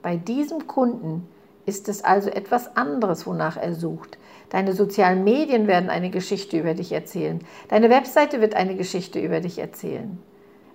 Bei 0.00 0.16
diesem 0.16 0.68
Kunden 0.68 1.26
ist 1.66 1.88
es 1.88 2.04
also 2.04 2.30
etwas 2.30 2.76
anderes, 2.76 3.26
wonach 3.26 3.56
er 3.56 3.74
sucht. 3.74 4.16
Deine 4.50 4.72
sozialen 4.72 5.24
Medien 5.24 5.66
werden 5.66 5.90
eine 5.90 6.10
Geschichte 6.10 6.58
über 6.58 6.74
dich 6.74 6.92
erzählen. 6.92 7.40
Deine 7.68 7.90
Webseite 7.90 8.40
wird 8.40 8.54
eine 8.54 8.76
Geschichte 8.76 9.20
über 9.20 9.40
dich 9.40 9.58
erzählen. 9.58 10.18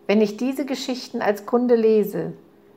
Wenn 0.06 0.22
ich 0.22 0.38
diese 0.38 0.66
Geschichten 0.66 1.22
als 1.22 1.46
Kunde 1.46 1.76
lese, 1.76 2.34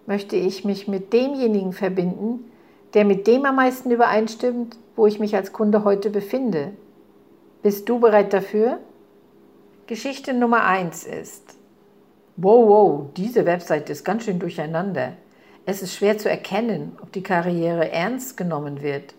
möchte 0.06 0.36
ich 0.36 0.64
mich 0.64 0.88
mit 0.88 1.12
demjenigen 1.12 1.72
verbinden, 1.72 2.50
der 2.94 3.04
mit 3.04 3.26
dem 3.26 3.44
am 3.44 3.56
meisten 3.56 3.90
übereinstimmt, 3.90 4.78
wo 4.94 5.06
ich 5.06 5.18
mich 5.18 5.34
als 5.34 5.52
Kunde 5.52 5.84
heute 5.84 6.08
befinde. 6.08 6.72
Bist 7.62 7.88
du 7.88 7.98
bereit 7.98 8.32
dafür? 8.32 8.78
Geschichte 9.86 10.32
Nummer 10.32 10.64
1 10.64 11.04
ist, 11.04 11.56
wow, 12.36 12.66
wow, 12.68 13.06
diese 13.16 13.44
Webseite 13.44 13.92
ist 13.92 14.04
ganz 14.04 14.24
schön 14.24 14.38
durcheinander. 14.38 15.12
Es 15.66 15.82
ist 15.82 15.94
schwer 15.94 16.16
zu 16.16 16.30
erkennen, 16.30 16.96
ob 17.02 17.12
die 17.12 17.24
Karriere 17.24 17.90
ernst 17.90 18.36
genommen 18.36 18.82
wird. 18.82 19.15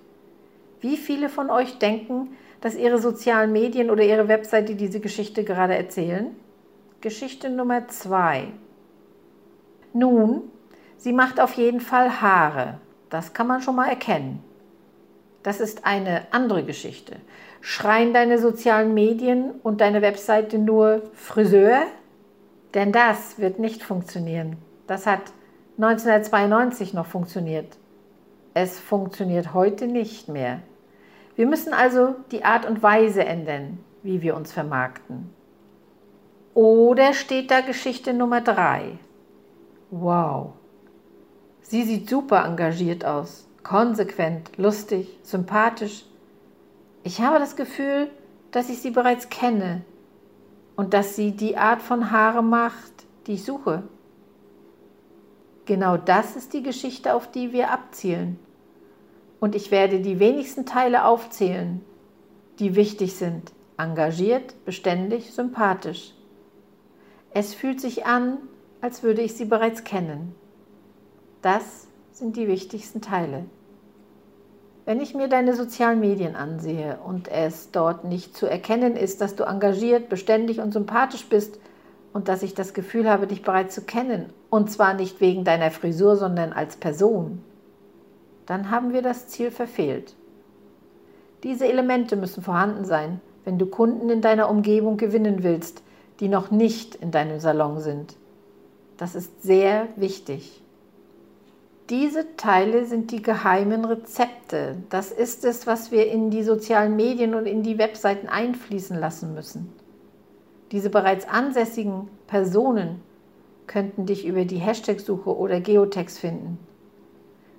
Wie 0.81 0.98
viele 0.98 1.29
von 1.29 1.50
euch 1.50 1.79
denken, 1.79 2.29
dass 2.62 2.75
ihre 2.75 3.00
sozialen 3.00 3.51
Medien 3.51 3.89
oder 3.89 4.03
ihre 4.03 4.27
Webseite 4.27 4.75
diese 4.75 5.00
Geschichte 5.00 5.43
gerade 5.43 5.75
erzählen? 5.75 6.36
Geschichte 7.01 7.50
Nummer 7.50 7.88
2. 7.88 8.48
Nun, 9.93 10.43
sie 10.98 11.13
macht 11.13 11.39
auf 11.39 11.53
jeden 11.53 11.79
Fall 11.79 12.22
Haare. 12.22 12.79
Das 13.10 13.34
kann 13.34 13.48
man 13.48 13.62
schon 13.62 13.75
mal 13.75 13.88
erkennen. 13.88 14.43
Das 15.43 15.60
ist 15.60 15.86
eine 15.86 16.27
andere 16.31 16.63
Geschichte. 16.63 17.15
Schreien 17.62 18.13
deine 18.13 18.38
sozialen 18.38 18.93
Medien 18.93 19.51
und 19.63 19.81
deine 19.81 20.01
Webseite 20.01 20.57
nur 20.57 21.03
Friseur? 21.13 21.84
Denn 22.74 22.91
das 22.91 23.39
wird 23.39 23.60
nicht 23.60 23.81
funktionieren. 23.81 24.57
Das 24.88 25.05
hat 25.05 25.22
1992 25.77 26.93
noch 26.93 27.05
funktioniert. 27.05 27.77
Es 28.59 28.79
funktioniert 28.79 29.53
heute 29.53 29.85
nicht 29.85 30.29
mehr. 30.29 30.61
Wir 31.35 31.45
müssen 31.45 31.73
also 31.75 32.15
die 32.31 32.43
Art 32.43 32.65
und 32.65 32.81
Weise 32.81 33.23
ändern, 33.23 33.77
wie 34.01 34.23
wir 34.23 34.35
uns 34.35 34.51
vermarkten. 34.51 35.29
Oder 36.55 37.13
steht 37.13 37.51
da 37.51 37.61
Geschichte 37.61 38.15
Nummer 38.15 38.41
3? 38.41 38.97
Wow, 39.91 40.53
Sie 41.61 41.83
sieht 41.83 42.09
super 42.09 42.45
engagiert 42.45 43.05
aus, 43.05 43.47
konsequent, 43.61 44.57
lustig, 44.57 45.19
sympathisch. 45.21 46.05
Ich 47.03 47.21
habe 47.21 47.37
das 47.37 47.55
Gefühl, 47.55 48.09
dass 48.49 48.71
ich 48.71 48.81
sie 48.81 48.89
bereits 48.89 49.29
kenne 49.29 49.83
und 50.75 50.95
dass 50.95 51.15
sie 51.15 51.33
die 51.33 51.57
Art 51.57 51.83
von 51.83 52.09
Haare 52.09 52.41
macht, 52.41 53.05
die 53.27 53.33
ich 53.33 53.45
suche. 53.45 53.83
Genau 55.65 55.95
das 55.95 56.35
ist 56.35 56.53
die 56.53 56.63
Geschichte, 56.63 57.13
auf 57.13 57.29
die 57.29 57.53
wir 57.53 57.69
abzielen. 57.69 58.39
Und 59.39 59.56
ich 59.56 59.72
werde 59.72 60.00
die 60.00 60.20
wenigsten 60.20 60.65
Teile 60.65 61.06
aufzählen, 61.06 61.82
die 62.60 62.75
wichtig 62.75 63.15
sind. 63.15 63.51
Engagiert, 63.77 64.65
beständig, 64.65 65.34
sympathisch. 65.34 66.13
Es 67.32 67.53
fühlt 67.53 67.79
sich 67.79 68.06
an, 68.06 68.38
als 68.82 69.03
würde 69.03 69.22
ich 69.22 69.36
sie 69.36 69.46
bereits 69.46 69.84
kennen. 69.84 70.34
Das 71.42 71.88
sind 72.11 72.35
die 72.35 72.48
wichtigsten 72.48 73.01
Teile. 73.01 73.46
Wenn 74.85 75.01
ich 75.01 75.14
mir 75.14 75.27
deine 75.27 75.53
sozialen 75.53 76.00
Medien 76.00 76.35
ansehe 76.35 76.98
und 77.05 77.27
es 77.27 77.72
dort 77.72 78.05
nicht 78.05 78.38
zu 78.38 78.48
erkennen 78.48 78.96
ist, 78.96 79.20
dass 79.20 79.35
du 79.35 79.44
engagiert, 79.44 80.09
beständig 80.09 80.61
und 80.61 80.72
sympathisch 80.72 81.27
bist 81.27 81.59
und 82.14 82.29
dass 82.29 82.42
ich 82.42 82.55
das 82.55 82.74
Gefühl 82.74 83.09
habe, 83.09 83.27
dich 83.27 83.44
bereits 83.44 83.75
zu 83.75 83.81
kennen, 83.81 84.29
und 84.50 84.72
zwar 84.72 84.94
nicht 84.94 85.20
wegen 85.20 85.44
deiner 85.44 85.72
Frisur, 85.72 86.16
sondern 86.16 86.53
als 86.53 86.77
Person, 86.77 87.44
dann 88.48 88.72
haben 88.72 88.94
wir 88.94 89.03
das 89.03 89.27
Ziel 89.27 89.51
verfehlt. 89.51 90.16
Diese 91.44 91.68
Elemente 91.68 92.16
müssen 92.16 92.42
vorhanden 92.42 92.86
sein, 92.86 93.22
wenn 93.46 93.60
du 93.60 93.68
Kunden 93.68 94.10
in 94.10 94.22
deiner 94.22 94.50
Umgebung 94.50 94.98
gewinnen 94.98 95.44
willst, 95.44 95.83
die 96.20 96.29
noch 96.29 96.50
nicht 96.50 96.96
in 96.96 97.12
deinem 97.12 97.40
Salon 97.40 97.79
sind. 97.79 98.18
Das 98.98 99.14
ist 99.14 99.44
sehr 99.44 99.88
wichtig. 99.96 100.64
Diese 101.90 102.36
Teile 102.36 102.86
sind 102.86 103.12
die 103.12 103.22
geheimen 103.22 103.86
Rezepte. 103.86 104.77
Das 104.90 105.12
ist 105.12 105.46
es, 105.46 105.68
was 105.68 105.92
wir 105.92 106.07
in 106.12 106.31
die 106.31 106.44
sozialen 106.44 106.96
Medien 106.96 107.36
und 107.36 107.46
in 107.46 107.64
die 107.64 107.77
Webseiten 107.77 108.27
einfließen 108.27 109.00
lassen 109.00 109.33
müssen. 109.33 109.72
Diese 110.72 110.90
bereits 110.90 111.27
ansässigen 111.29 112.10
Personen 112.27 113.01
könnten 113.68 114.05
dich 114.05 114.25
über 114.25 114.44
die 114.44 114.57
Hashtag-Suche 114.57 115.33
oder 115.33 115.62
Geotext 115.62 116.20
finden. 116.20 116.57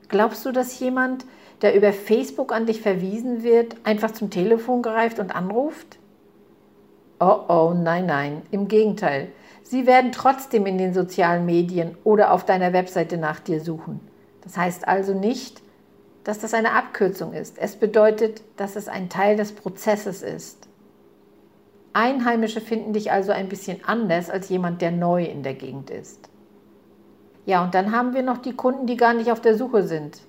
Glaubst 0.09 0.45
du, 0.47 0.53
dass 0.53 0.79
jemand, 0.81 1.27
der 1.63 1.75
über 1.75 1.93
Facebook 1.93 2.53
an 2.53 2.67
dich 2.67 2.81
verwiesen 2.81 3.43
wird, 3.43 3.77
einfach 3.85 4.13
zum 4.13 4.31
Telefon 4.31 4.83
greift 4.83 5.19
und 5.19 5.35
anruft? 5.35 5.99
Oh 7.21 7.41
oh, 7.49 7.75
nein, 7.77 8.07
nein, 8.07 8.43
im 8.51 8.69
Gegenteil. 8.69 9.29
Sie 9.63 9.87
werden 9.87 10.13
trotzdem 10.13 10.65
in 10.67 10.79
den 10.79 10.95
sozialen 10.95 11.45
Medien 11.45 11.97
oder 12.05 12.33
auf 12.33 12.45
deiner 12.45 12.73
Webseite 12.73 13.19
nach 13.19 13.41
dir 13.41 13.61
suchen. 13.61 14.01
Das 14.43 14.57
heißt 14.57 14.89
also 14.89 15.13
nicht, 15.13 15.61
dass 16.25 16.39
das 16.39 16.55
eine 16.55 16.73
Abkürzung 16.73 17.35
ist. 17.35 17.59
Es 17.59 17.77
bedeutet, 17.77 18.43
dass 18.57 18.77
es 18.77 18.89
ein 18.89 19.09
Teil 19.09 19.37
des 19.37 19.53
Prozesses 19.53 20.23
ist. 20.23 20.69
Einheimische 21.93 22.61
finden 22.61 22.93
dich 22.93 23.11
also 23.11 23.33
ein 23.33 23.49
bisschen 23.49 23.85
anders 23.85 24.31
als 24.31 24.49
jemand, 24.49 24.81
der 24.81 24.93
neu 24.93 25.25
in 25.25 25.43
der 25.43 25.55
Gegend 25.55 25.91
ist. 25.91 26.29
Ja, 27.49 27.65
und 27.65 27.75
dann 27.75 27.93
haben 27.93 28.13
wir 28.13 28.23
noch 28.23 28.37
die 28.37 28.53
Kunden, 28.53 28.85
die 28.87 28.99
gar 28.99 29.15
nicht 29.15 29.33
auf 29.33 29.41
der 29.41 29.57
Suche 29.57 29.83
sind. 29.83 30.21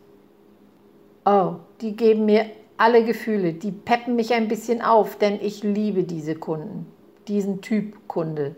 Oh, 1.26 1.56
die 1.82 1.98
geben 1.98 2.24
mir 2.24 2.46
alle 2.78 3.04
Gefühle, 3.04 3.52
die 3.52 3.74
peppen 3.74 4.16
mich 4.16 4.34
ein 4.34 4.48
bisschen 4.48 4.82
auf, 4.82 5.18
denn 5.18 5.38
ich 5.42 5.62
liebe 5.62 6.04
diese 6.04 6.36
Kunden, 6.36 6.90
diesen 7.28 7.60
Typ 7.60 8.08
Kunde. 8.08 8.56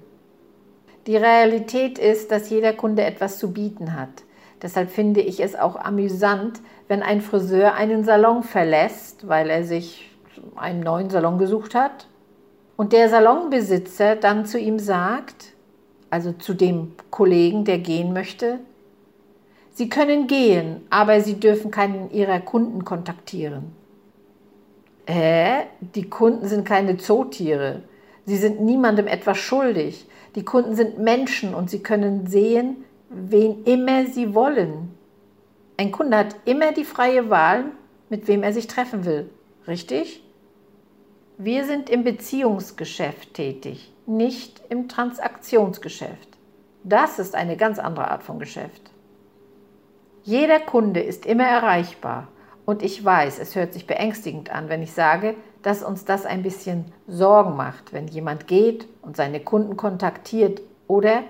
Die 1.07 1.17
Realität 1.17 1.97
ist, 1.97 2.29
dass 2.29 2.51
jeder 2.51 2.73
Kunde 2.73 3.03
etwas 3.03 3.39
zu 3.39 3.51
bieten 3.51 3.95
hat. 3.95 4.25
Deshalb 4.61 4.91
finde 4.91 5.21
ich 5.21 5.39
es 5.39 5.55
auch 5.55 5.75
amüsant, 5.75 6.59
wenn 6.87 7.01
ein 7.01 7.21
Friseur 7.21 7.73
einen 7.73 8.03
Salon 8.03 8.43
verlässt, 8.43 9.27
weil 9.27 9.49
er 9.49 9.63
sich 9.63 10.11
einen 10.55 10.81
neuen 10.81 11.09
Salon 11.09 11.39
gesucht 11.39 11.73
hat. 11.73 12.05
Und 12.77 12.93
der 12.93 13.09
Salonbesitzer 13.09 14.17
dann 14.17 14.45
zu 14.45 14.59
ihm 14.59 14.77
sagt, 14.77 15.50
also 16.11 16.33
zu 16.33 16.53
dem 16.53 16.93
Kollegen, 17.09 17.65
der 17.65 17.79
gehen 17.79 18.13
möchte, 18.13 18.59
Sie 19.73 19.89
können 19.89 20.27
gehen, 20.27 20.81
aber 20.89 21.21
Sie 21.21 21.39
dürfen 21.39 21.71
keinen 21.71 22.11
Ihrer 22.11 22.41
Kunden 22.41 22.85
kontaktieren. 22.85 23.71
Äh, 25.05 25.63
die 25.79 26.09
Kunden 26.09 26.47
sind 26.47 26.65
keine 26.65 26.97
Zootiere. 26.97 27.83
Sie 28.25 28.37
sind 28.37 28.61
niemandem 28.61 29.07
etwas 29.07 29.37
schuldig. 29.37 30.05
Die 30.35 30.45
Kunden 30.45 30.75
sind 30.75 30.99
Menschen 30.99 31.53
und 31.53 31.69
sie 31.69 31.83
können 31.83 32.27
sehen, 32.27 32.85
wen 33.09 33.63
immer 33.65 34.05
sie 34.05 34.33
wollen. 34.33 34.95
Ein 35.77 35.91
Kunde 35.91 36.17
hat 36.17 36.35
immer 36.45 36.71
die 36.71 36.85
freie 36.85 37.29
Wahl, 37.29 37.65
mit 38.09 38.27
wem 38.27 38.43
er 38.43 38.53
sich 38.53 38.67
treffen 38.67 39.03
will. 39.03 39.29
Richtig? 39.67 40.23
Wir 41.37 41.65
sind 41.65 41.89
im 41.89 42.03
Beziehungsgeschäft 42.03 43.33
tätig, 43.33 43.91
nicht 44.17 44.61
im 44.69 44.87
Transaktionsgeschäft. 44.87 46.37
Das 46.83 47.19
ist 47.19 47.35
eine 47.35 47.57
ganz 47.57 47.79
andere 47.79 48.09
Art 48.09 48.23
von 48.23 48.39
Geschäft. 48.39 48.91
Jeder 50.23 50.59
Kunde 50.59 50.99
ist 50.99 51.25
immer 51.25 51.45
erreichbar 51.45 52.27
und 52.65 52.83
ich 52.83 53.03
weiß, 53.03 53.39
es 53.39 53.55
hört 53.55 53.73
sich 53.73 53.87
beängstigend 53.87 54.51
an, 54.51 54.69
wenn 54.69 54.83
ich 54.83 54.93
sage, 54.93 55.35
dass 55.61 55.83
uns 55.83 56.05
das 56.05 56.25
ein 56.25 56.43
bisschen 56.43 56.85
Sorgen 57.07 57.55
macht, 57.55 57.93
wenn 57.93 58.07
jemand 58.07 58.47
geht 58.47 58.87
und 59.01 59.15
seine 59.15 59.39
Kunden 59.39 59.77
kontaktiert 59.77 60.61
oder 60.87 61.23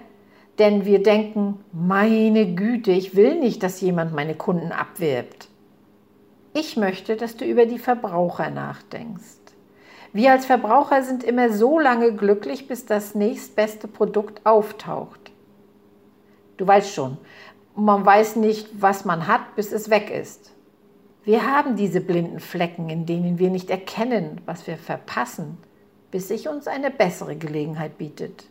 denn 0.60 0.86
wir 0.86 1.02
denken, 1.02 1.64
meine 1.72 2.54
Güte, 2.54 2.92
ich 2.92 3.16
will 3.16 3.40
nicht, 3.40 3.64
dass 3.64 3.82
jemand 3.82 4.14
meine 4.14 4.36
Kunden 4.36 4.72
abwirbt. 4.72 5.48
Ich 6.54 6.78
möchte, 6.78 7.16
dass 7.16 7.38
du 7.38 7.46
über 7.46 7.66
die 7.66 7.80
Verbraucher 7.80 8.50
nachdenkst. 8.50 9.41
Wir 10.14 10.34
als 10.34 10.46
Verbraucher 10.46 11.04
sind 11.04 11.24
immer 11.24 11.52
so 11.52 11.80
lange 11.80 12.14
glücklich, 12.14 12.68
bis 12.68 12.86
das 12.86 13.16
nächstbeste 13.16 13.88
Produkt 13.88 14.46
auftaucht. 14.46 15.32
Du 16.58 16.68
weißt 16.68 16.94
schon, 16.94 17.18
man 17.76 18.06
weiß 18.06 18.36
nicht, 18.36 18.70
was 18.82 19.06
man 19.06 19.28
hat, 19.28 19.56
bis 19.56 19.72
es 19.72 19.90
weg 19.90 20.12
ist. 20.12 20.52
Wir 21.24 21.50
haben 21.50 21.78
diese 21.78 22.02
blinden 22.02 22.40
Flecken, 22.40 22.90
in 22.90 23.06
denen 23.06 23.40
wir 23.40 23.50
nicht 23.50 23.70
erkennen, 23.70 24.42
was 24.46 24.68
wir 24.68 24.78
verpassen, 24.78 25.58
bis 26.10 26.28
sich 26.28 26.50
uns 26.50 26.68
eine 26.68 26.92
bessere 26.92 27.38
Gelegenheit 27.38 27.98
bietet. 27.98 28.46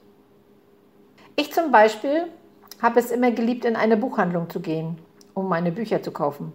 Ich 1.36 1.52
zum 1.52 1.70
Beispiel 1.70 2.24
habe 2.80 3.00
es 3.00 3.10
immer 3.10 3.32
geliebt, 3.32 3.66
in 3.66 3.76
eine 3.76 3.98
Buchhandlung 3.98 4.48
zu 4.48 4.60
gehen, 4.60 4.98
um 5.34 5.48
meine 5.48 5.72
Bücher 5.72 6.02
zu 6.02 6.10
kaufen. 6.10 6.52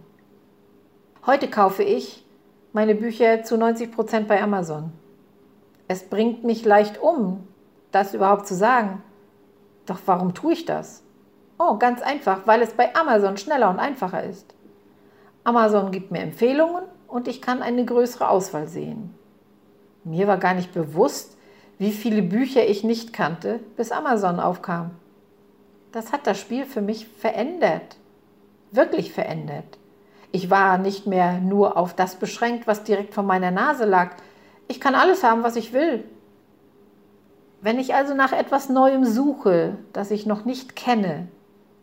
Heute 1.24 1.48
kaufe 1.48 1.84
ich 1.84 2.25
meine 2.76 2.94
Bücher 2.94 3.42
zu 3.42 3.56
90 3.56 3.90
Prozent 3.90 4.28
bei 4.28 4.42
Amazon. 4.42 4.92
Es 5.88 6.02
bringt 6.02 6.44
mich 6.44 6.62
leicht 6.66 7.00
um, 7.00 7.48
das 7.90 8.12
überhaupt 8.12 8.46
zu 8.46 8.54
sagen. 8.54 9.02
Doch 9.86 9.98
warum 10.04 10.34
tue 10.34 10.52
ich 10.52 10.66
das? 10.66 11.02
Oh, 11.58 11.78
ganz 11.78 12.02
einfach, 12.02 12.46
weil 12.46 12.60
es 12.60 12.74
bei 12.74 12.94
Amazon 12.94 13.38
schneller 13.38 13.70
und 13.70 13.78
einfacher 13.78 14.24
ist. 14.24 14.54
Amazon 15.42 15.90
gibt 15.90 16.10
mir 16.10 16.20
Empfehlungen 16.20 16.82
und 17.08 17.28
ich 17.28 17.40
kann 17.40 17.62
eine 17.62 17.82
größere 17.82 18.28
Auswahl 18.28 18.68
sehen. 18.68 19.14
Mir 20.04 20.26
war 20.26 20.36
gar 20.36 20.52
nicht 20.52 20.74
bewusst, 20.74 21.38
wie 21.78 21.92
viele 21.92 22.20
Bücher 22.20 22.68
ich 22.68 22.84
nicht 22.84 23.14
kannte, 23.14 23.60
bis 23.78 23.90
Amazon 23.90 24.38
aufkam. 24.38 24.90
Das 25.92 26.12
hat 26.12 26.26
das 26.26 26.38
Spiel 26.38 26.66
für 26.66 26.82
mich 26.82 27.06
verändert. 27.06 27.96
Wirklich 28.70 29.14
verändert. 29.14 29.78
Ich 30.36 30.50
war 30.50 30.76
nicht 30.76 31.06
mehr 31.06 31.40
nur 31.40 31.78
auf 31.78 31.94
das 31.94 32.16
beschränkt, 32.16 32.66
was 32.66 32.84
direkt 32.84 33.14
vor 33.14 33.24
meiner 33.24 33.50
Nase 33.50 33.86
lag. 33.86 34.10
Ich 34.68 34.82
kann 34.82 34.94
alles 34.94 35.24
haben, 35.24 35.42
was 35.42 35.56
ich 35.56 35.72
will. 35.72 36.04
Wenn 37.62 37.78
ich 37.78 37.94
also 37.94 38.12
nach 38.12 38.32
etwas 38.32 38.68
Neuem 38.68 39.06
suche, 39.06 39.78
das 39.94 40.10
ich 40.10 40.26
noch 40.26 40.44
nicht 40.44 40.76
kenne, 40.76 41.28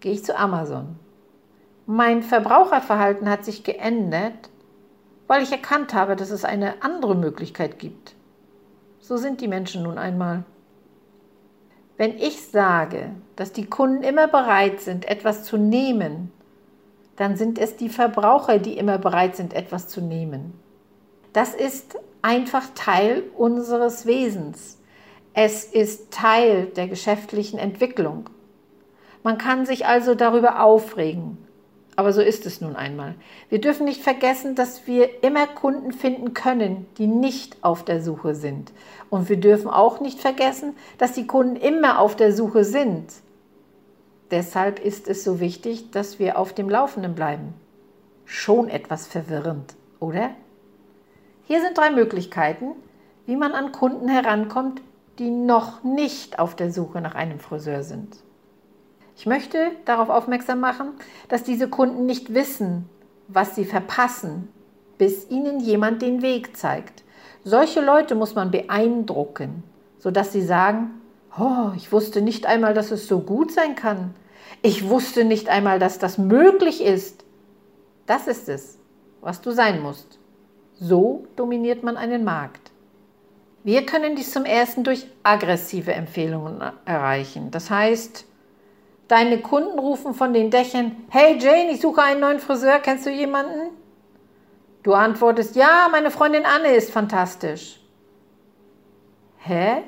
gehe 0.02 0.12
ich 0.12 0.24
zu 0.24 0.38
Amazon. 0.38 1.00
Mein 1.88 2.22
Verbraucherverhalten 2.22 3.28
hat 3.28 3.44
sich 3.44 3.64
geändert, 3.64 4.52
weil 5.26 5.42
ich 5.42 5.52
erkannt 5.52 5.96
habe, 5.96 6.16
dass 6.16 6.30
es 6.30 6.46
eine 6.46 6.84
andere 6.84 7.16
Möglichkeit 7.16 7.80
gibt. 7.80 8.14
So 9.00 9.18
sind 9.18 9.42
die 9.42 9.48
Menschen 9.48 9.82
nun 9.82 9.98
einmal. 9.98 10.44
Wenn 11.98 12.20
ich 12.20 12.46
sage, 12.46 13.16
dass 13.36 13.52
die 13.52 13.66
Kunden 13.66 14.04
immer 14.04 14.28
bereit 14.28 14.80
sind, 14.80 15.06
etwas 15.06 15.44
zu 15.44 15.58
nehmen, 15.58 16.32
dann 17.16 17.36
sind 17.38 17.60
es 17.60 17.76
die 17.76 17.90
Verbraucher, 17.90 18.60
die 18.60 18.78
immer 18.78 18.98
bereit 18.98 19.36
sind, 19.36 19.54
etwas 19.54 19.88
zu 19.88 20.02
nehmen. 20.02 20.54
Das 21.32 21.54
ist 21.54 21.98
einfach 22.22 22.64
Teil 22.76 23.24
unseres 23.38 24.06
Wesens. 24.06 24.80
Es 25.34 25.64
ist 25.64 26.12
Teil 26.12 26.66
der 26.68 26.88
geschäftlichen 26.88 27.60
Entwicklung. 27.60 28.30
Man 29.24 29.38
kann 29.38 29.66
sich 29.66 29.86
also 29.86 30.16
darüber 30.16 30.64
aufregen. 30.64 31.38
Aber 31.96 32.12
so 32.12 32.22
ist 32.22 32.46
es 32.46 32.60
nun 32.60 32.76
einmal. 32.76 33.14
Wir 33.50 33.62
dürfen 33.62 33.86
nicht 33.86 34.02
vergessen, 34.02 34.56
dass 34.56 34.88
wir 34.88 35.24
immer 35.24 35.46
Kunden 35.46 35.92
finden 35.92 36.34
können, 36.34 36.88
die 36.98 37.06
nicht 37.06 37.58
auf 37.64 37.86
der 37.86 38.02
Suche 38.02 38.34
sind. 38.34 38.72
Und 39.10 39.30
wir 39.30 39.38
dürfen 39.38 39.70
auch 39.70 40.00
nicht 40.00 40.20
vergessen, 40.20 40.76
dass 40.98 41.14
die 41.14 41.28
Kunden 41.28 41.56
immer 41.56 42.00
auf 42.00 42.16
der 42.16 42.34
Suche 42.34 42.64
sind. 42.64 43.12
Deshalb 44.34 44.80
ist 44.80 45.08
es 45.08 45.24
so 45.24 45.40
wichtig, 45.40 45.92
dass 45.92 46.18
wir 46.18 46.40
auf 46.40 46.54
dem 46.54 46.68
Laufenden 46.68 47.14
bleiben. 47.14 47.54
Schon 48.26 48.68
etwas 48.68 49.06
verwirrend, 49.06 49.76
oder? 50.00 50.32
Hier 51.46 51.62
sind 51.62 51.78
drei 51.78 51.92
Möglichkeiten, 51.92 52.72
wie 53.28 53.36
man 53.36 53.52
an 53.52 53.72
Kunden 53.72 54.08
herankommt, 54.08 54.82
die 55.20 55.30
noch 55.30 55.84
nicht 55.84 56.40
auf 56.40 56.56
der 56.56 56.72
Suche 56.72 57.00
nach 57.00 57.14
einem 57.14 57.40
Friseur 57.40 57.84
sind. 57.84 58.18
Ich 59.16 59.28
möchte 59.28 59.70
darauf 59.86 60.10
aufmerksam 60.10 60.60
machen, 60.60 60.94
dass 61.30 61.44
diese 61.44 61.70
Kunden 61.70 62.08
nicht 62.08 62.34
wissen, 62.34 62.90
was 63.28 63.54
sie 63.54 63.66
verpassen, 63.66 64.48
bis 64.98 65.30
ihnen 65.30 65.60
jemand 65.60 66.02
den 66.02 66.24
Weg 66.24 66.58
zeigt. 66.58 67.04
Solche 67.44 67.82
Leute 67.82 68.16
muss 68.16 68.34
man 68.34 68.50
beeindrucken, 68.50 69.64
sodass 70.00 70.34
sie 70.34 70.42
sagen, 70.42 70.90
oh, 71.38 71.70
ich 71.76 71.92
wusste 71.92 72.24
nicht 72.24 72.48
einmal, 72.48 72.74
dass 72.74 72.90
es 72.90 73.08
so 73.08 73.20
gut 73.20 73.52
sein 73.52 73.76
kann. 73.76 74.16
Ich 74.66 74.88
wusste 74.88 75.26
nicht 75.26 75.50
einmal, 75.50 75.78
dass 75.78 76.00
das 76.00 76.18
möglich 76.18 76.82
ist. 76.82 77.26
Das 78.06 78.28
ist 78.28 78.48
es, 78.48 78.80
was 79.20 79.42
du 79.42 79.52
sein 79.52 79.82
musst. 79.82 80.20
So 80.76 81.28
dominiert 81.36 81.84
man 81.84 81.98
einen 81.98 82.24
Markt. 82.24 82.72
Wir 83.66 83.86
können 83.86 84.16
dies 84.16 84.32
zum 84.32 84.46
ersten 84.46 84.86
durch 84.86 85.06
aggressive 85.22 85.94
Empfehlungen 85.94 86.62
erreichen. 86.86 87.52
Das 87.52 87.70
heißt, 87.70 88.26
deine 89.10 89.40
Kunden 89.40 89.80
rufen 89.80 90.14
von 90.14 90.34
den 90.34 90.50
Dächern, 90.50 90.96
hey 91.10 91.38
Jane, 91.38 91.72
ich 91.72 91.82
suche 91.82 92.02
einen 92.02 92.22
neuen 92.22 92.40
Friseur, 92.40 92.80
kennst 92.80 93.06
du 93.06 93.10
jemanden? 93.10 93.72
Du 94.82 94.94
antwortest, 94.94 95.58
ja, 95.58 95.90
meine 95.92 96.10
Freundin 96.10 96.46
Anne 96.46 96.74
ist 96.74 96.90
fantastisch. 96.90 97.82
Hä? 99.40 99.84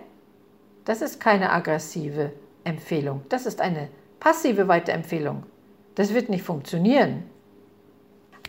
Das 0.83 1.01
ist 1.01 1.21
keine 1.21 1.51
aggressive 1.53 2.33
Empfehlung, 2.65 3.21
das 3.29 3.45
ist 3.45 3.61
eine 3.61 3.88
passive 4.19 4.67
Weiterempfehlung. 4.67 5.43
Das 5.95 6.13
wird 6.13 6.30
nicht 6.30 6.43
funktionieren. 6.43 7.23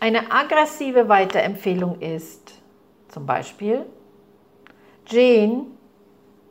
Eine 0.01 0.31
aggressive 0.31 1.09
Weiterempfehlung 1.09 2.01
ist 2.01 2.53
zum 3.09 3.25
Beispiel, 3.25 3.87
Jane, 5.07 5.67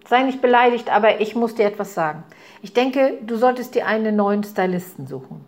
sei 0.07 0.23
nicht 0.23 0.41
beleidigt, 0.41 0.89
aber 0.89 1.19
ich 1.21 1.35
muss 1.35 1.55
dir 1.55 1.65
etwas 1.65 1.93
sagen. 1.93 2.23
Ich 2.61 2.73
denke, 2.73 3.19
du 3.25 3.35
solltest 3.35 3.75
dir 3.75 3.85
einen 3.85 4.15
neuen 4.15 4.43
Stylisten 4.43 5.07
suchen. 5.07 5.45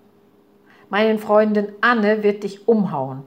Meine 0.90 1.18
Freundin 1.18 1.74
Anne 1.82 2.24
wird 2.24 2.44
dich 2.44 2.68
umhauen. 2.68 3.24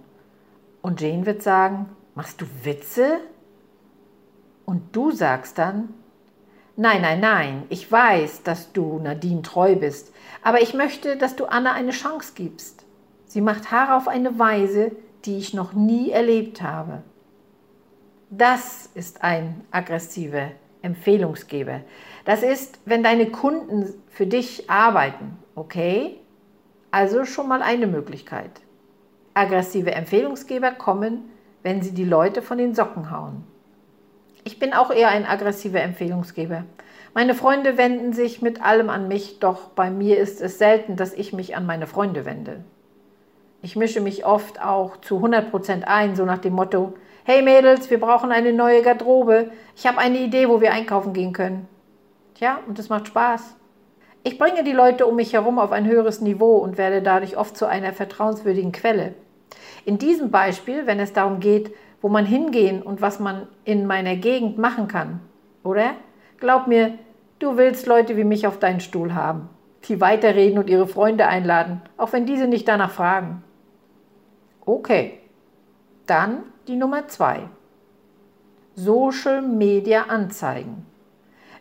Und 0.82 1.00
Jane 1.00 1.26
wird 1.26 1.42
sagen, 1.42 1.90
machst 2.14 2.40
du 2.40 2.46
Witze? 2.62 3.18
Und 4.64 4.94
du 4.94 5.10
sagst 5.10 5.58
dann, 5.58 5.94
nein, 6.80 7.02
nein, 7.02 7.20
nein, 7.20 7.62
ich 7.68 7.92
weiß, 7.92 8.42
dass 8.42 8.72
du 8.72 8.98
Nadine 8.98 9.42
treu 9.42 9.76
bist, 9.76 10.14
aber 10.42 10.62
ich 10.62 10.72
möchte, 10.72 11.18
dass 11.18 11.36
du 11.36 11.44
Anne 11.44 11.72
eine 11.72 11.90
Chance 11.90 12.32
gibst. 12.34 12.86
Sie 13.26 13.42
macht 13.42 13.70
Haare 13.70 13.96
auf 13.96 14.08
eine 14.08 14.38
Weise, 14.38 14.92
die 15.26 15.36
ich 15.36 15.52
noch 15.52 15.74
nie 15.74 16.10
erlebt 16.10 16.62
habe. 16.62 17.02
Das 18.30 18.88
ist 18.94 19.22
ein 19.22 19.60
aggressiver 19.70 20.52
Empfehlungsgeber. 20.80 21.82
Das 22.24 22.42
ist, 22.42 22.78
wenn 22.86 23.02
deine 23.02 23.26
Kunden 23.26 23.92
für 24.08 24.26
dich 24.26 24.70
arbeiten, 24.70 25.36
okay? 25.54 26.18
Also 26.90 27.26
schon 27.26 27.46
mal 27.46 27.60
eine 27.60 27.88
Möglichkeit. 27.88 28.62
Aggressive 29.34 29.92
Empfehlungsgeber 29.92 30.70
kommen, 30.72 31.30
wenn 31.62 31.82
sie 31.82 31.92
die 31.92 32.04
Leute 32.04 32.40
von 32.40 32.56
den 32.56 32.74
Socken 32.74 33.10
hauen. 33.10 33.44
Ich 34.50 34.58
bin 34.58 34.74
auch 34.74 34.90
eher 34.90 35.10
ein 35.10 35.26
aggressiver 35.26 35.80
Empfehlungsgeber. 35.80 36.64
Meine 37.14 37.34
Freunde 37.34 37.78
wenden 37.78 38.12
sich 38.12 38.42
mit 38.42 38.60
allem 38.60 38.90
an 38.90 39.06
mich, 39.06 39.38
doch 39.38 39.68
bei 39.68 39.92
mir 39.92 40.18
ist 40.18 40.40
es 40.40 40.58
selten, 40.58 40.96
dass 40.96 41.14
ich 41.14 41.32
mich 41.32 41.54
an 41.54 41.66
meine 41.66 41.86
Freunde 41.86 42.24
wende. 42.24 42.64
Ich 43.62 43.76
mische 43.76 44.00
mich 44.00 44.26
oft 44.26 44.60
auch 44.60 44.96
zu 44.96 45.18
100% 45.18 45.84
ein, 45.84 46.16
so 46.16 46.24
nach 46.24 46.38
dem 46.38 46.54
Motto, 46.54 46.94
hey 47.22 47.42
Mädels, 47.42 47.90
wir 47.90 48.00
brauchen 48.00 48.32
eine 48.32 48.52
neue 48.52 48.82
Garderobe. 48.82 49.52
Ich 49.76 49.86
habe 49.86 49.98
eine 49.98 50.18
Idee, 50.18 50.48
wo 50.48 50.60
wir 50.60 50.72
einkaufen 50.72 51.12
gehen 51.12 51.32
können. 51.32 51.68
Tja, 52.34 52.58
und 52.66 52.76
es 52.80 52.88
macht 52.88 53.06
Spaß. 53.06 53.54
Ich 54.24 54.36
bringe 54.36 54.64
die 54.64 54.72
Leute 54.72 55.06
um 55.06 55.14
mich 55.14 55.32
herum 55.32 55.60
auf 55.60 55.70
ein 55.70 55.86
höheres 55.86 56.22
Niveau 56.22 56.56
und 56.56 56.76
werde 56.76 57.02
dadurch 57.02 57.36
oft 57.36 57.56
zu 57.56 57.66
einer 57.66 57.92
vertrauenswürdigen 57.92 58.72
Quelle. 58.72 59.14
In 59.84 59.98
diesem 59.98 60.32
Beispiel, 60.32 60.88
wenn 60.88 60.98
es 60.98 61.12
darum 61.12 61.38
geht, 61.38 61.72
wo 62.00 62.08
man 62.08 62.24
hingehen 62.24 62.82
und 62.82 63.02
was 63.02 63.20
man 63.20 63.46
in 63.64 63.86
meiner 63.86 64.16
Gegend 64.16 64.58
machen 64.58 64.88
kann, 64.88 65.20
oder? 65.62 65.92
Glaub 66.38 66.66
mir, 66.66 66.98
du 67.38 67.56
willst 67.56 67.86
Leute 67.86 68.16
wie 68.16 68.24
mich 68.24 68.46
auf 68.46 68.58
deinen 68.58 68.80
Stuhl 68.80 69.14
haben, 69.14 69.48
die 69.88 70.00
weiterreden 70.00 70.58
und 70.58 70.70
ihre 70.70 70.86
Freunde 70.86 71.26
einladen, 71.26 71.82
auch 71.96 72.12
wenn 72.12 72.26
diese 72.26 72.46
nicht 72.46 72.66
danach 72.68 72.90
fragen. 72.90 73.42
Okay, 74.64 75.18
dann 76.06 76.44
die 76.68 76.76
Nummer 76.76 77.08
zwei. 77.08 77.40
Social 78.74 79.42
Media 79.42 80.04
Anzeigen. 80.04 80.86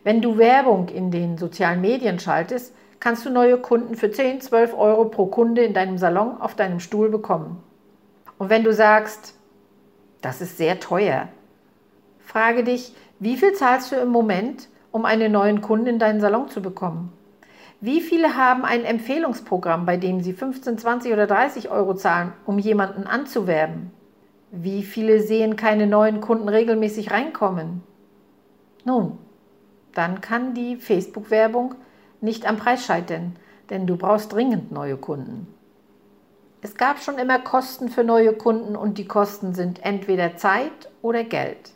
Wenn 0.04 0.22
du 0.22 0.38
Werbung 0.38 0.88
in 0.88 1.12
den 1.12 1.38
sozialen 1.38 1.82
Medien 1.82 2.20
schaltest, 2.20 2.74
kannst 3.00 3.26
du 3.26 3.30
neue 3.30 3.58
Kunden 3.58 3.96
für 3.96 4.12
10, 4.12 4.42
12 4.42 4.74
Euro 4.78 5.06
pro 5.06 5.26
Kunde 5.26 5.64
in 5.64 5.74
deinem 5.74 5.98
Salon 5.98 6.40
auf 6.40 6.56
deinem 6.56 6.80
Stuhl 6.80 7.10
bekommen. 7.10 7.62
Und 8.38 8.50
wenn 8.50 8.64
du 8.64 8.74
sagst, 8.74 9.39
das 10.22 10.42
ist 10.42 10.58
sehr 10.58 10.80
teuer, 10.80 11.30
frage 12.20 12.64
dich, 12.64 12.94
wie 13.20 13.38
viel 13.38 13.54
zahlst 13.54 13.92
du 13.92 13.96
im 13.96 14.10
Moment, 14.10 14.70
um 14.92 15.06
einen 15.06 15.32
neuen 15.32 15.62
Kunden 15.62 15.88
in 15.88 16.00
deinen 16.00 16.22
Salon 16.22 16.50
zu 16.50 16.62
bekommen? 16.62 17.12
Wie 17.82 18.02
viele 18.02 18.36
haben 18.36 18.66
ein 18.66 18.84
Empfehlungsprogramm, 18.84 19.86
bei 19.86 19.96
dem 19.96 20.22
sie 20.22 20.34
15, 20.34 20.78
20 20.78 21.14
oder 21.14 21.28
30 21.28 21.70
Euro 21.70 21.94
zahlen, 21.94 22.34
um 22.46 22.60
jemanden 22.60 23.04
anzuwerben? 23.04 23.92
Wie 24.52 24.84
viele 24.84 25.22
sehen 25.22 25.56
keine 25.56 25.88
neuen 25.88 26.22
Kunden 26.22 26.50
regelmäßig 26.50 27.12
reinkommen? 27.12 27.82
Nun, 28.84 29.18
dann 29.94 30.22
kann 30.22 30.54
die 30.54 30.76
Facebook-Werbung 30.76 31.76
nicht 32.22 32.48
am 32.48 32.58
Preis 32.58 32.84
scheitern, 32.84 33.36
denn 33.70 33.88
du 33.88 33.96
brauchst 33.96 34.34
dringend 34.34 34.72
neue 34.72 34.98
Kunden. 34.98 35.48
Es 36.62 36.76
gab 36.76 37.02
schon 37.02 37.18
immer 37.18 37.40
Kosten 37.40 37.88
für 37.88 38.04
neue 38.04 38.34
Kunden 38.34 38.76
und 38.76 38.98
die 38.98 39.08
Kosten 39.08 39.54
sind 39.54 39.86
entweder 39.86 40.36
Zeit 40.36 40.90
oder 41.02 41.24
Geld. 41.24 41.72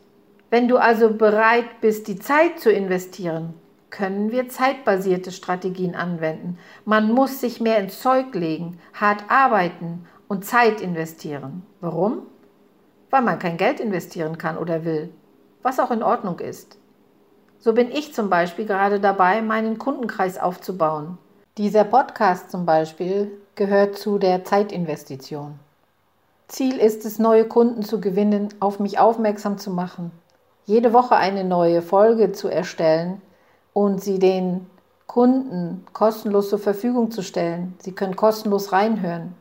Wenn 0.49 0.67
du 0.67 0.77
also 0.77 1.13
bereit 1.13 1.79
bist, 1.79 2.09
die 2.09 2.19
Zeit 2.19 2.59
zu 2.59 2.69
investieren, 2.69 3.53
können 3.89 4.31
wir 4.31 4.49
zeitbasierte 4.49 5.31
Strategien 5.31 5.95
anwenden. 5.95 6.57
Man 6.83 7.13
muss 7.13 7.39
sich 7.39 7.61
mehr 7.61 7.77
ins 7.77 8.01
Zeug 8.01 8.35
legen, 8.35 8.77
hart 8.93 9.23
arbeiten 9.29 10.05
und 10.27 10.45
Zeit 10.45 10.81
investieren. 10.81 11.63
Warum? 11.79 12.23
Weil 13.09 13.21
man 13.21 13.39
kein 13.39 13.57
Geld 13.57 13.79
investieren 13.79 14.37
kann 14.37 14.57
oder 14.57 14.83
will, 14.83 15.13
was 15.61 15.79
auch 15.79 15.91
in 15.91 16.03
Ordnung 16.03 16.39
ist. 16.39 16.77
So 17.59 17.73
bin 17.73 17.89
ich 17.89 18.13
zum 18.13 18.29
Beispiel 18.29 18.65
gerade 18.65 18.99
dabei, 18.99 19.41
meinen 19.41 19.77
Kundenkreis 19.77 20.37
aufzubauen. 20.37 21.17
Dieser 21.57 21.85
Podcast 21.85 22.51
zum 22.51 22.65
Beispiel 22.65 23.31
gehört 23.55 23.97
zu 23.97 24.17
der 24.17 24.43
Zeitinvestition. 24.43 25.59
Ziel 26.47 26.77
ist 26.77 27.05
es, 27.05 27.19
neue 27.19 27.45
Kunden 27.45 27.83
zu 27.83 27.99
gewinnen, 28.01 28.49
auf 28.59 28.79
mich 28.79 28.99
aufmerksam 28.99 29.57
zu 29.57 29.71
machen, 29.71 30.11
jede 30.65 30.93
Woche 30.93 31.15
eine 31.15 31.43
neue 31.43 31.81
Folge 31.81 32.31
zu 32.31 32.47
erstellen 32.47 33.21
und 33.73 34.01
sie 34.01 34.19
den 34.19 34.67
Kunden 35.07 35.85
kostenlos 35.93 36.49
zur 36.49 36.59
Verfügung 36.59 37.11
zu 37.11 37.21
stellen. 37.21 37.75
Sie 37.79 37.91
können 37.91 38.15
kostenlos 38.15 38.71
reinhören, 38.71 39.35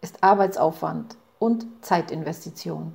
ist 0.00 0.22
Arbeitsaufwand 0.22 1.16
und 1.38 1.66
Zeitinvestition. 1.80 2.92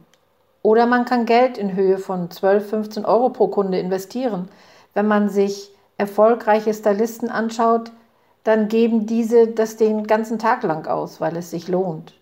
Oder 0.62 0.86
man 0.86 1.04
kann 1.04 1.26
Geld 1.26 1.58
in 1.58 1.76
Höhe 1.76 1.98
von 1.98 2.32
12, 2.32 2.70
15 2.70 3.06
Euro 3.06 3.30
pro 3.30 3.50
Kunde 3.50 3.80
investieren. 3.80 4.48
Wenn 4.94 5.08
man 5.08 5.28
sich 5.28 5.72
erfolgreiche 5.98 6.74
Stylisten 6.74 7.30
anschaut, 7.30 7.92
dann 8.44 8.68
geben 8.68 9.06
diese 9.06 9.48
das 9.48 9.78
den 9.78 10.06
ganzen 10.06 10.40
Tag 10.40 10.64
lang 10.64 10.86
aus, 10.88 11.22
weil 11.22 11.38
es 11.38 11.52
sich 11.52 11.68
lohnt. 11.68 12.14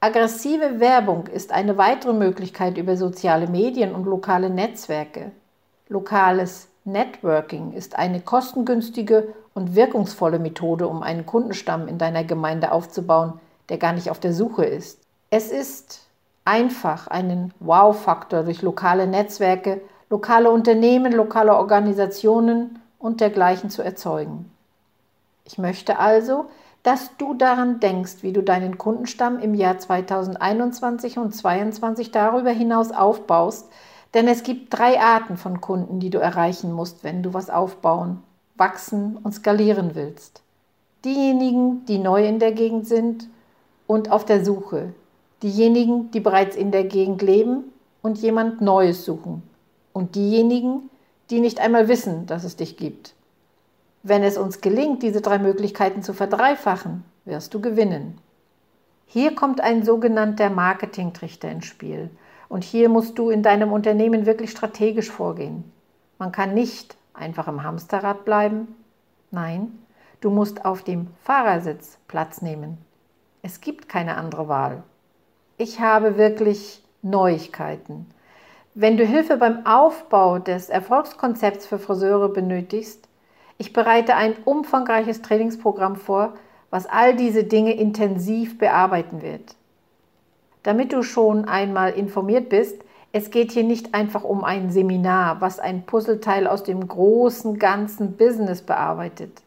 Aggressive 0.00 0.80
Werbung 0.80 1.26
ist 1.26 1.52
eine 1.52 1.76
weitere 1.76 2.12
Möglichkeit 2.12 2.78
über 2.78 2.96
soziale 2.96 3.48
Medien 3.48 3.94
und 3.94 4.04
lokale 4.04 4.48
Netzwerke. 4.48 5.30
Lokales 5.88 6.68
Networking 6.84 7.72
ist 7.72 7.98
eine 7.98 8.20
kostengünstige 8.20 9.34
und 9.54 9.74
wirkungsvolle 9.74 10.38
Methode, 10.38 10.88
um 10.88 11.02
einen 11.02 11.26
Kundenstamm 11.26 11.88
in 11.88 11.98
deiner 11.98 12.24
Gemeinde 12.24 12.72
aufzubauen, 12.72 13.40
der 13.68 13.78
gar 13.78 13.92
nicht 13.92 14.10
auf 14.10 14.20
der 14.20 14.32
Suche 14.32 14.64
ist. 14.64 15.00
Es 15.28 15.52
ist 15.52 16.00
einfach, 16.44 17.06
einen 17.08 17.52
Wow-Faktor 17.60 18.44
durch 18.44 18.62
lokale 18.62 19.06
Netzwerke, 19.06 19.80
lokale 20.08 20.50
Unternehmen, 20.50 21.12
lokale 21.12 21.54
Organisationen 21.54 22.80
und 22.98 23.20
dergleichen 23.20 23.70
zu 23.70 23.82
erzeugen. 23.82 24.50
Ich 25.44 25.58
möchte 25.58 25.98
also, 25.98 26.46
dass 26.82 27.16
du 27.18 27.34
daran 27.34 27.80
denkst, 27.80 28.22
wie 28.22 28.32
du 28.32 28.42
deinen 28.42 28.78
Kundenstamm 28.78 29.38
im 29.38 29.54
Jahr 29.54 29.78
2021 29.78 31.18
und 31.18 31.34
2022 31.34 32.10
darüber 32.10 32.50
hinaus 32.50 32.90
aufbaust, 32.90 33.68
denn 34.14 34.26
es 34.28 34.42
gibt 34.42 34.76
drei 34.76 35.00
Arten 35.00 35.36
von 35.36 35.60
Kunden, 35.60 36.00
die 36.00 36.10
du 36.10 36.18
erreichen 36.18 36.72
musst, 36.72 37.04
wenn 37.04 37.22
du 37.22 37.34
was 37.34 37.50
aufbauen, 37.50 38.22
wachsen 38.56 39.18
und 39.22 39.32
skalieren 39.32 39.94
willst. 39.94 40.42
Diejenigen, 41.04 41.84
die 41.86 41.98
neu 41.98 42.26
in 42.26 42.38
der 42.38 42.52
Gegend 42.52 42.86
sind 42.86 43.28
und 43.86 44.10
auf 44.10 44.24
der 44.24 44.44
Suche. 44.44 44.92
Diejenigen, 45.42 46.10
die 46.10 46.20
bereits 46.20 46.56
in 46.56 46.70
der 46.70 46.84
Gegend 46.84 47.22
leben 47.22 47.64
und 48.02 48.18
jemand 48.18 48.60
Neues 48.60 49.04
suchen. 49.04 49.42
Und 49.92 50.14
diejenigen, 50.14 50.90
die 51.30 51.40
nicht 51.40 51.60
einmal 51.60 51.88
wissen, 51.88 52.26
dass 52.26 52.44
es 52.44 52.56
dich 52.56 52.76
gibt. 52.76 53.14
Wenn 54.02 54.22
es 54.22 54.38
uns 54.38 54.60
gelingt, 54.60 55.02
diese 55.02 55.20
drei 55.20 55.38
Möglichkeiten 55.38 56.02
zu 56.02 56.14
verdreifachen, 56.14 57.04
wirst 57.24 57.52
du 57.52 57.60
gewinnen. 57.60 58.18
Hier 59.04 59.34
kommt 59.34 59.60
ein 59.60 59.82
sogenannter 59.84 60.48
Marketingtrichter 60.50 61.50
ins 61.50 61.66
Spiel. 61.66 62.10
Und 62.48 62.64
hier 62.64 62.88
musst 62.88 63.18
du 63.18 63.30
in 63.30 63.42
deinem 63.42 63.72
Unternehmen 63.72 64.24
wirklich 64.24 64.50
strategisch 64.50 65.10
vorgehen. 65.10 65.70
Man 66.18 66.32
kann 66.32 66.54
nicht 66.54 66.96
einfach 67.12 67.46
im 67.46 67.62
Hamsterrad 67.62 68.24
bleiben. 68.24 68.74
Nein, 69.30 69.78
du 70.20 70.30
musst 70.30 70.64
auf 70.64 70.82
dem 70.82 71.08
Fahrersitz 71.22 71.98
Platz 72.08 72.40
nehmen. 72.40 72.78
Es 73.42 73.60
gibt 73.60 73.88
keine 73.88 74.16
andere 74.16 74.48
Wahl. 74.48 74.82
Ich 75.58 75.80
habe 75.80 76.16
wirklich 76.16 76.82
Neuigkeiten. 77.02 78.06
Wenn 78.74 78.96
du 78.96 79.04
Hilfe 79.04 79.36
beim 79.36 79.66
Aufbau 79.66 80.38
des 80.38 80.70
Erfolgskonzepts 80.70 81.66
für 81.66 81.78
Friseure 81.78 82.28
benötigst, 82.28 83.08
ich 83.60 83.74
bereite 83.74 84.16
ein 84.16 84.36
umfangreiches 84.46 85.20
Trainingsprogramm 85.20 85.96
vor, 85.96 86.32
was 86.70 86.86
all 86.86 87.14
diese 87.14 87.44
Dinge 87.44 87.74
intensiv 87.74 88.56
bearbeiten 88.56 89.20
wird. 89.20 89.54
Damit 90.62 90.94
du 90.94 91.02
schon 91.02 91.44
einmal 91.44 91.92
informiert 91.92 92.48
bist, 92.48 92.80
es 93.12 93.30
geht 93.30 93.52
hier 93.52 93.64
nicht 93.64 93.94
einfach 93.94 94.24
um 94.24 94.44
ein 94.44 94.70
Seminar, 94.70 95.42
was 95.42 95.60
ein 95.60 95.82
Puzzleteil 95.84 96.46
aus 96.46 96.62
dem 96.62 96.88
großen 96.88 97.58
ganzen 97.58 98.16
Business 98.16 98.62
bearbeitet. 98.62 99.42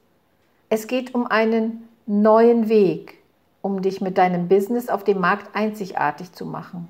Es 0.70 0.86
geht 0.86 1.16
um 1.16 1.26
einen 1.26 1.90
neuen 2.06 2.70
Weg, 2.70 3.16
um 3.64 3.82
dich 3.82 4.00
mit 4.00 4.20
deinem 4.20 4.48
Business 4.48 4.90
auf 4.90 5.04
dem 5.04 5.22
Markt 5.22 5.56
einzigartig 5.56 6.34
zu 6.34 6.46
machen. 6.46 6.88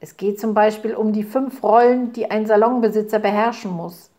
Es 0.00 0.18
geht 0.18 0.38
zum 0.38 0.52
Beispiel 0.52 0.94
um 0.96 1.14
die 1.14 1.24
fünf 1.24 1.62
Rollen, 1.62 2.12
die 2.12 2.30
ein 2.30 2.44
Salonbesitzer 2.44 3.20
beherrschen 3.20 3.70
muss 3.70 4.11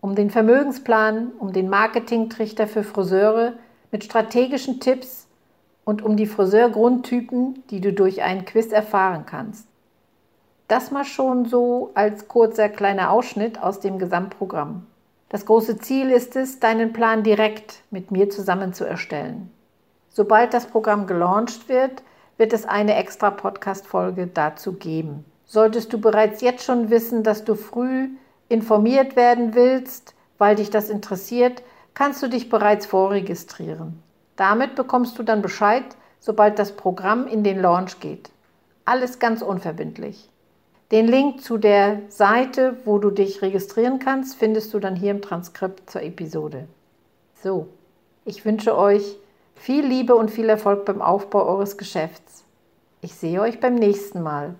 um 0.00 0.14
den 0.14 0.30
Vermögensplan, 0.30 1.32
um 1.38 1.52
den 1.52 1.68
Marketingtrichter 1.68 2.66
für 2.66 2.82
Friseure 2.82 3.54
mit 3.90 4.04
strategischen 4.04 4.80
Tipps 4.80 5.26
und 5.84 6.02
um 6.02 6.16
die 6.16 6.26
Friseurgrundtypen, 6.26 7.62
die 7.70 7.80
du 7.80 7.92
durch 7.92 8.22
einen 8.22 8.44
Quiz 8.44 8.72
erfahren 8.72 9.24
kannst. 9.26 9.66
Das 10.68 10.90
mal 10.90 11.04
schon 11.04 11.46
so 11.46 11.92
als 11.94 12.26
kurzer 12.26 12.68
kleiner 12.68 13.12
Ausschnitt 13.12 13.62
aus 13.62 13.78
dem 13.80 13.98
Gesamtprogramm. 13.98 14.86
Das 15.28 15.46
große 15.46 15.78
Ziel 15.78 16.10
ist 16.10 16.34
es, 16.36 16.60
deinen 16.60 16.92
Plan 16.92 17.22
direkt 17.22 17.82
mit 17.90 18.10
mir 18.10 18.30
zusammen 18.30 18.72
zu 18.72 18.84
erstellen. 18.84 19.50
Sobald 20.08 20.54
das 20.54 20.66
Programm 20.66 21.06
gelauncht 21.06 21.68
wird, 21.68 22.02
wird 22.36 22.52
es 22.52 22.64
eine 22.64 22.96
extra 22.96 23.30
Podcast-Folge 23.30 24.26
dazu 24.26 24.72
geben. 24.72 25.24
Solltest 25.44 25.92
du 25.92 26.00
bereits 26.00 26.40
jetzt 26.40 26.64
schon 26.64 26.90
wissen, 26.90 27.22
dass 27.22 27.44
du 27.44 27.54
früh 27.54 28.08
informiert 28.48 29.16
werden 29.16 29.54
willst, 29.54 30.14
weil 30.38 30.56
dich 30.56 30.70
das 30.70 30.90
interessiert, 30.90 31.62
kannst 31.94 32.22
du 32.22 32.28
dich 32.28 32.48
bereits 32.48 32.86
vorregistrieren. 32.86 34.02
Damit 34.36 34.74
bekommst 34.74 35.18
du 35.18 35.22
dann 35.22 35.42
Bescheid, 35.42 35.84
sobald 36.20 36.58
das 36.58 36.72
Programm 36.76 37.26
in 37.26 37.42
den 37.42 37.60
Launch 37.60 38.00
geht. 38.00 38.30
Alles 38.84 39.18
ganz 39.18 39.42
unverbindlich. 39.42 40.28
Den 40.92 41.08
Link 41.08 41.42
zu 41.42 41.58
der 41.58 42.02
Seite, 42.08 42.76
wo 42.84 42.98
du 42.98 43.10
dich 43.10 43.42
registrieren 43.42 43.98
kannst, 43.98 44.36
findest 44.36 44.72
du 44.72 44.78
dann 44.78 44.94
hier 44.94 45.10
im 45.10 45.22
Transkript 45.22 45.90
zur 45.90 46.02
Episode. 46.02 46.68
So, 47.42 47.68
ich 48.24 48.44
wünsche 48.44 48.76
euch 48.76 49.16
viel 49.56 49.84
Liebe 49.84 50.14
und 50.14 50.30
viel 50.30 50.48
Erfolg 50.48 50.84
beim 50.84 51.02
Aufbau 51.02 51.44
eures 51.44 51.76
Geschäfts. 51.76 52.44
Ich 53.00 53.14
sehe 53.14 53.40
euch 53.40 53.60
beim 53.60 53.74
nächsten 53.74 54.22
Mal. 54.22 54.54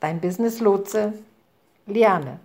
Dein 0.00 0.20
Business 0.20 0.60
Lotse, 0.60 1.12
Liane. 1.86 2.36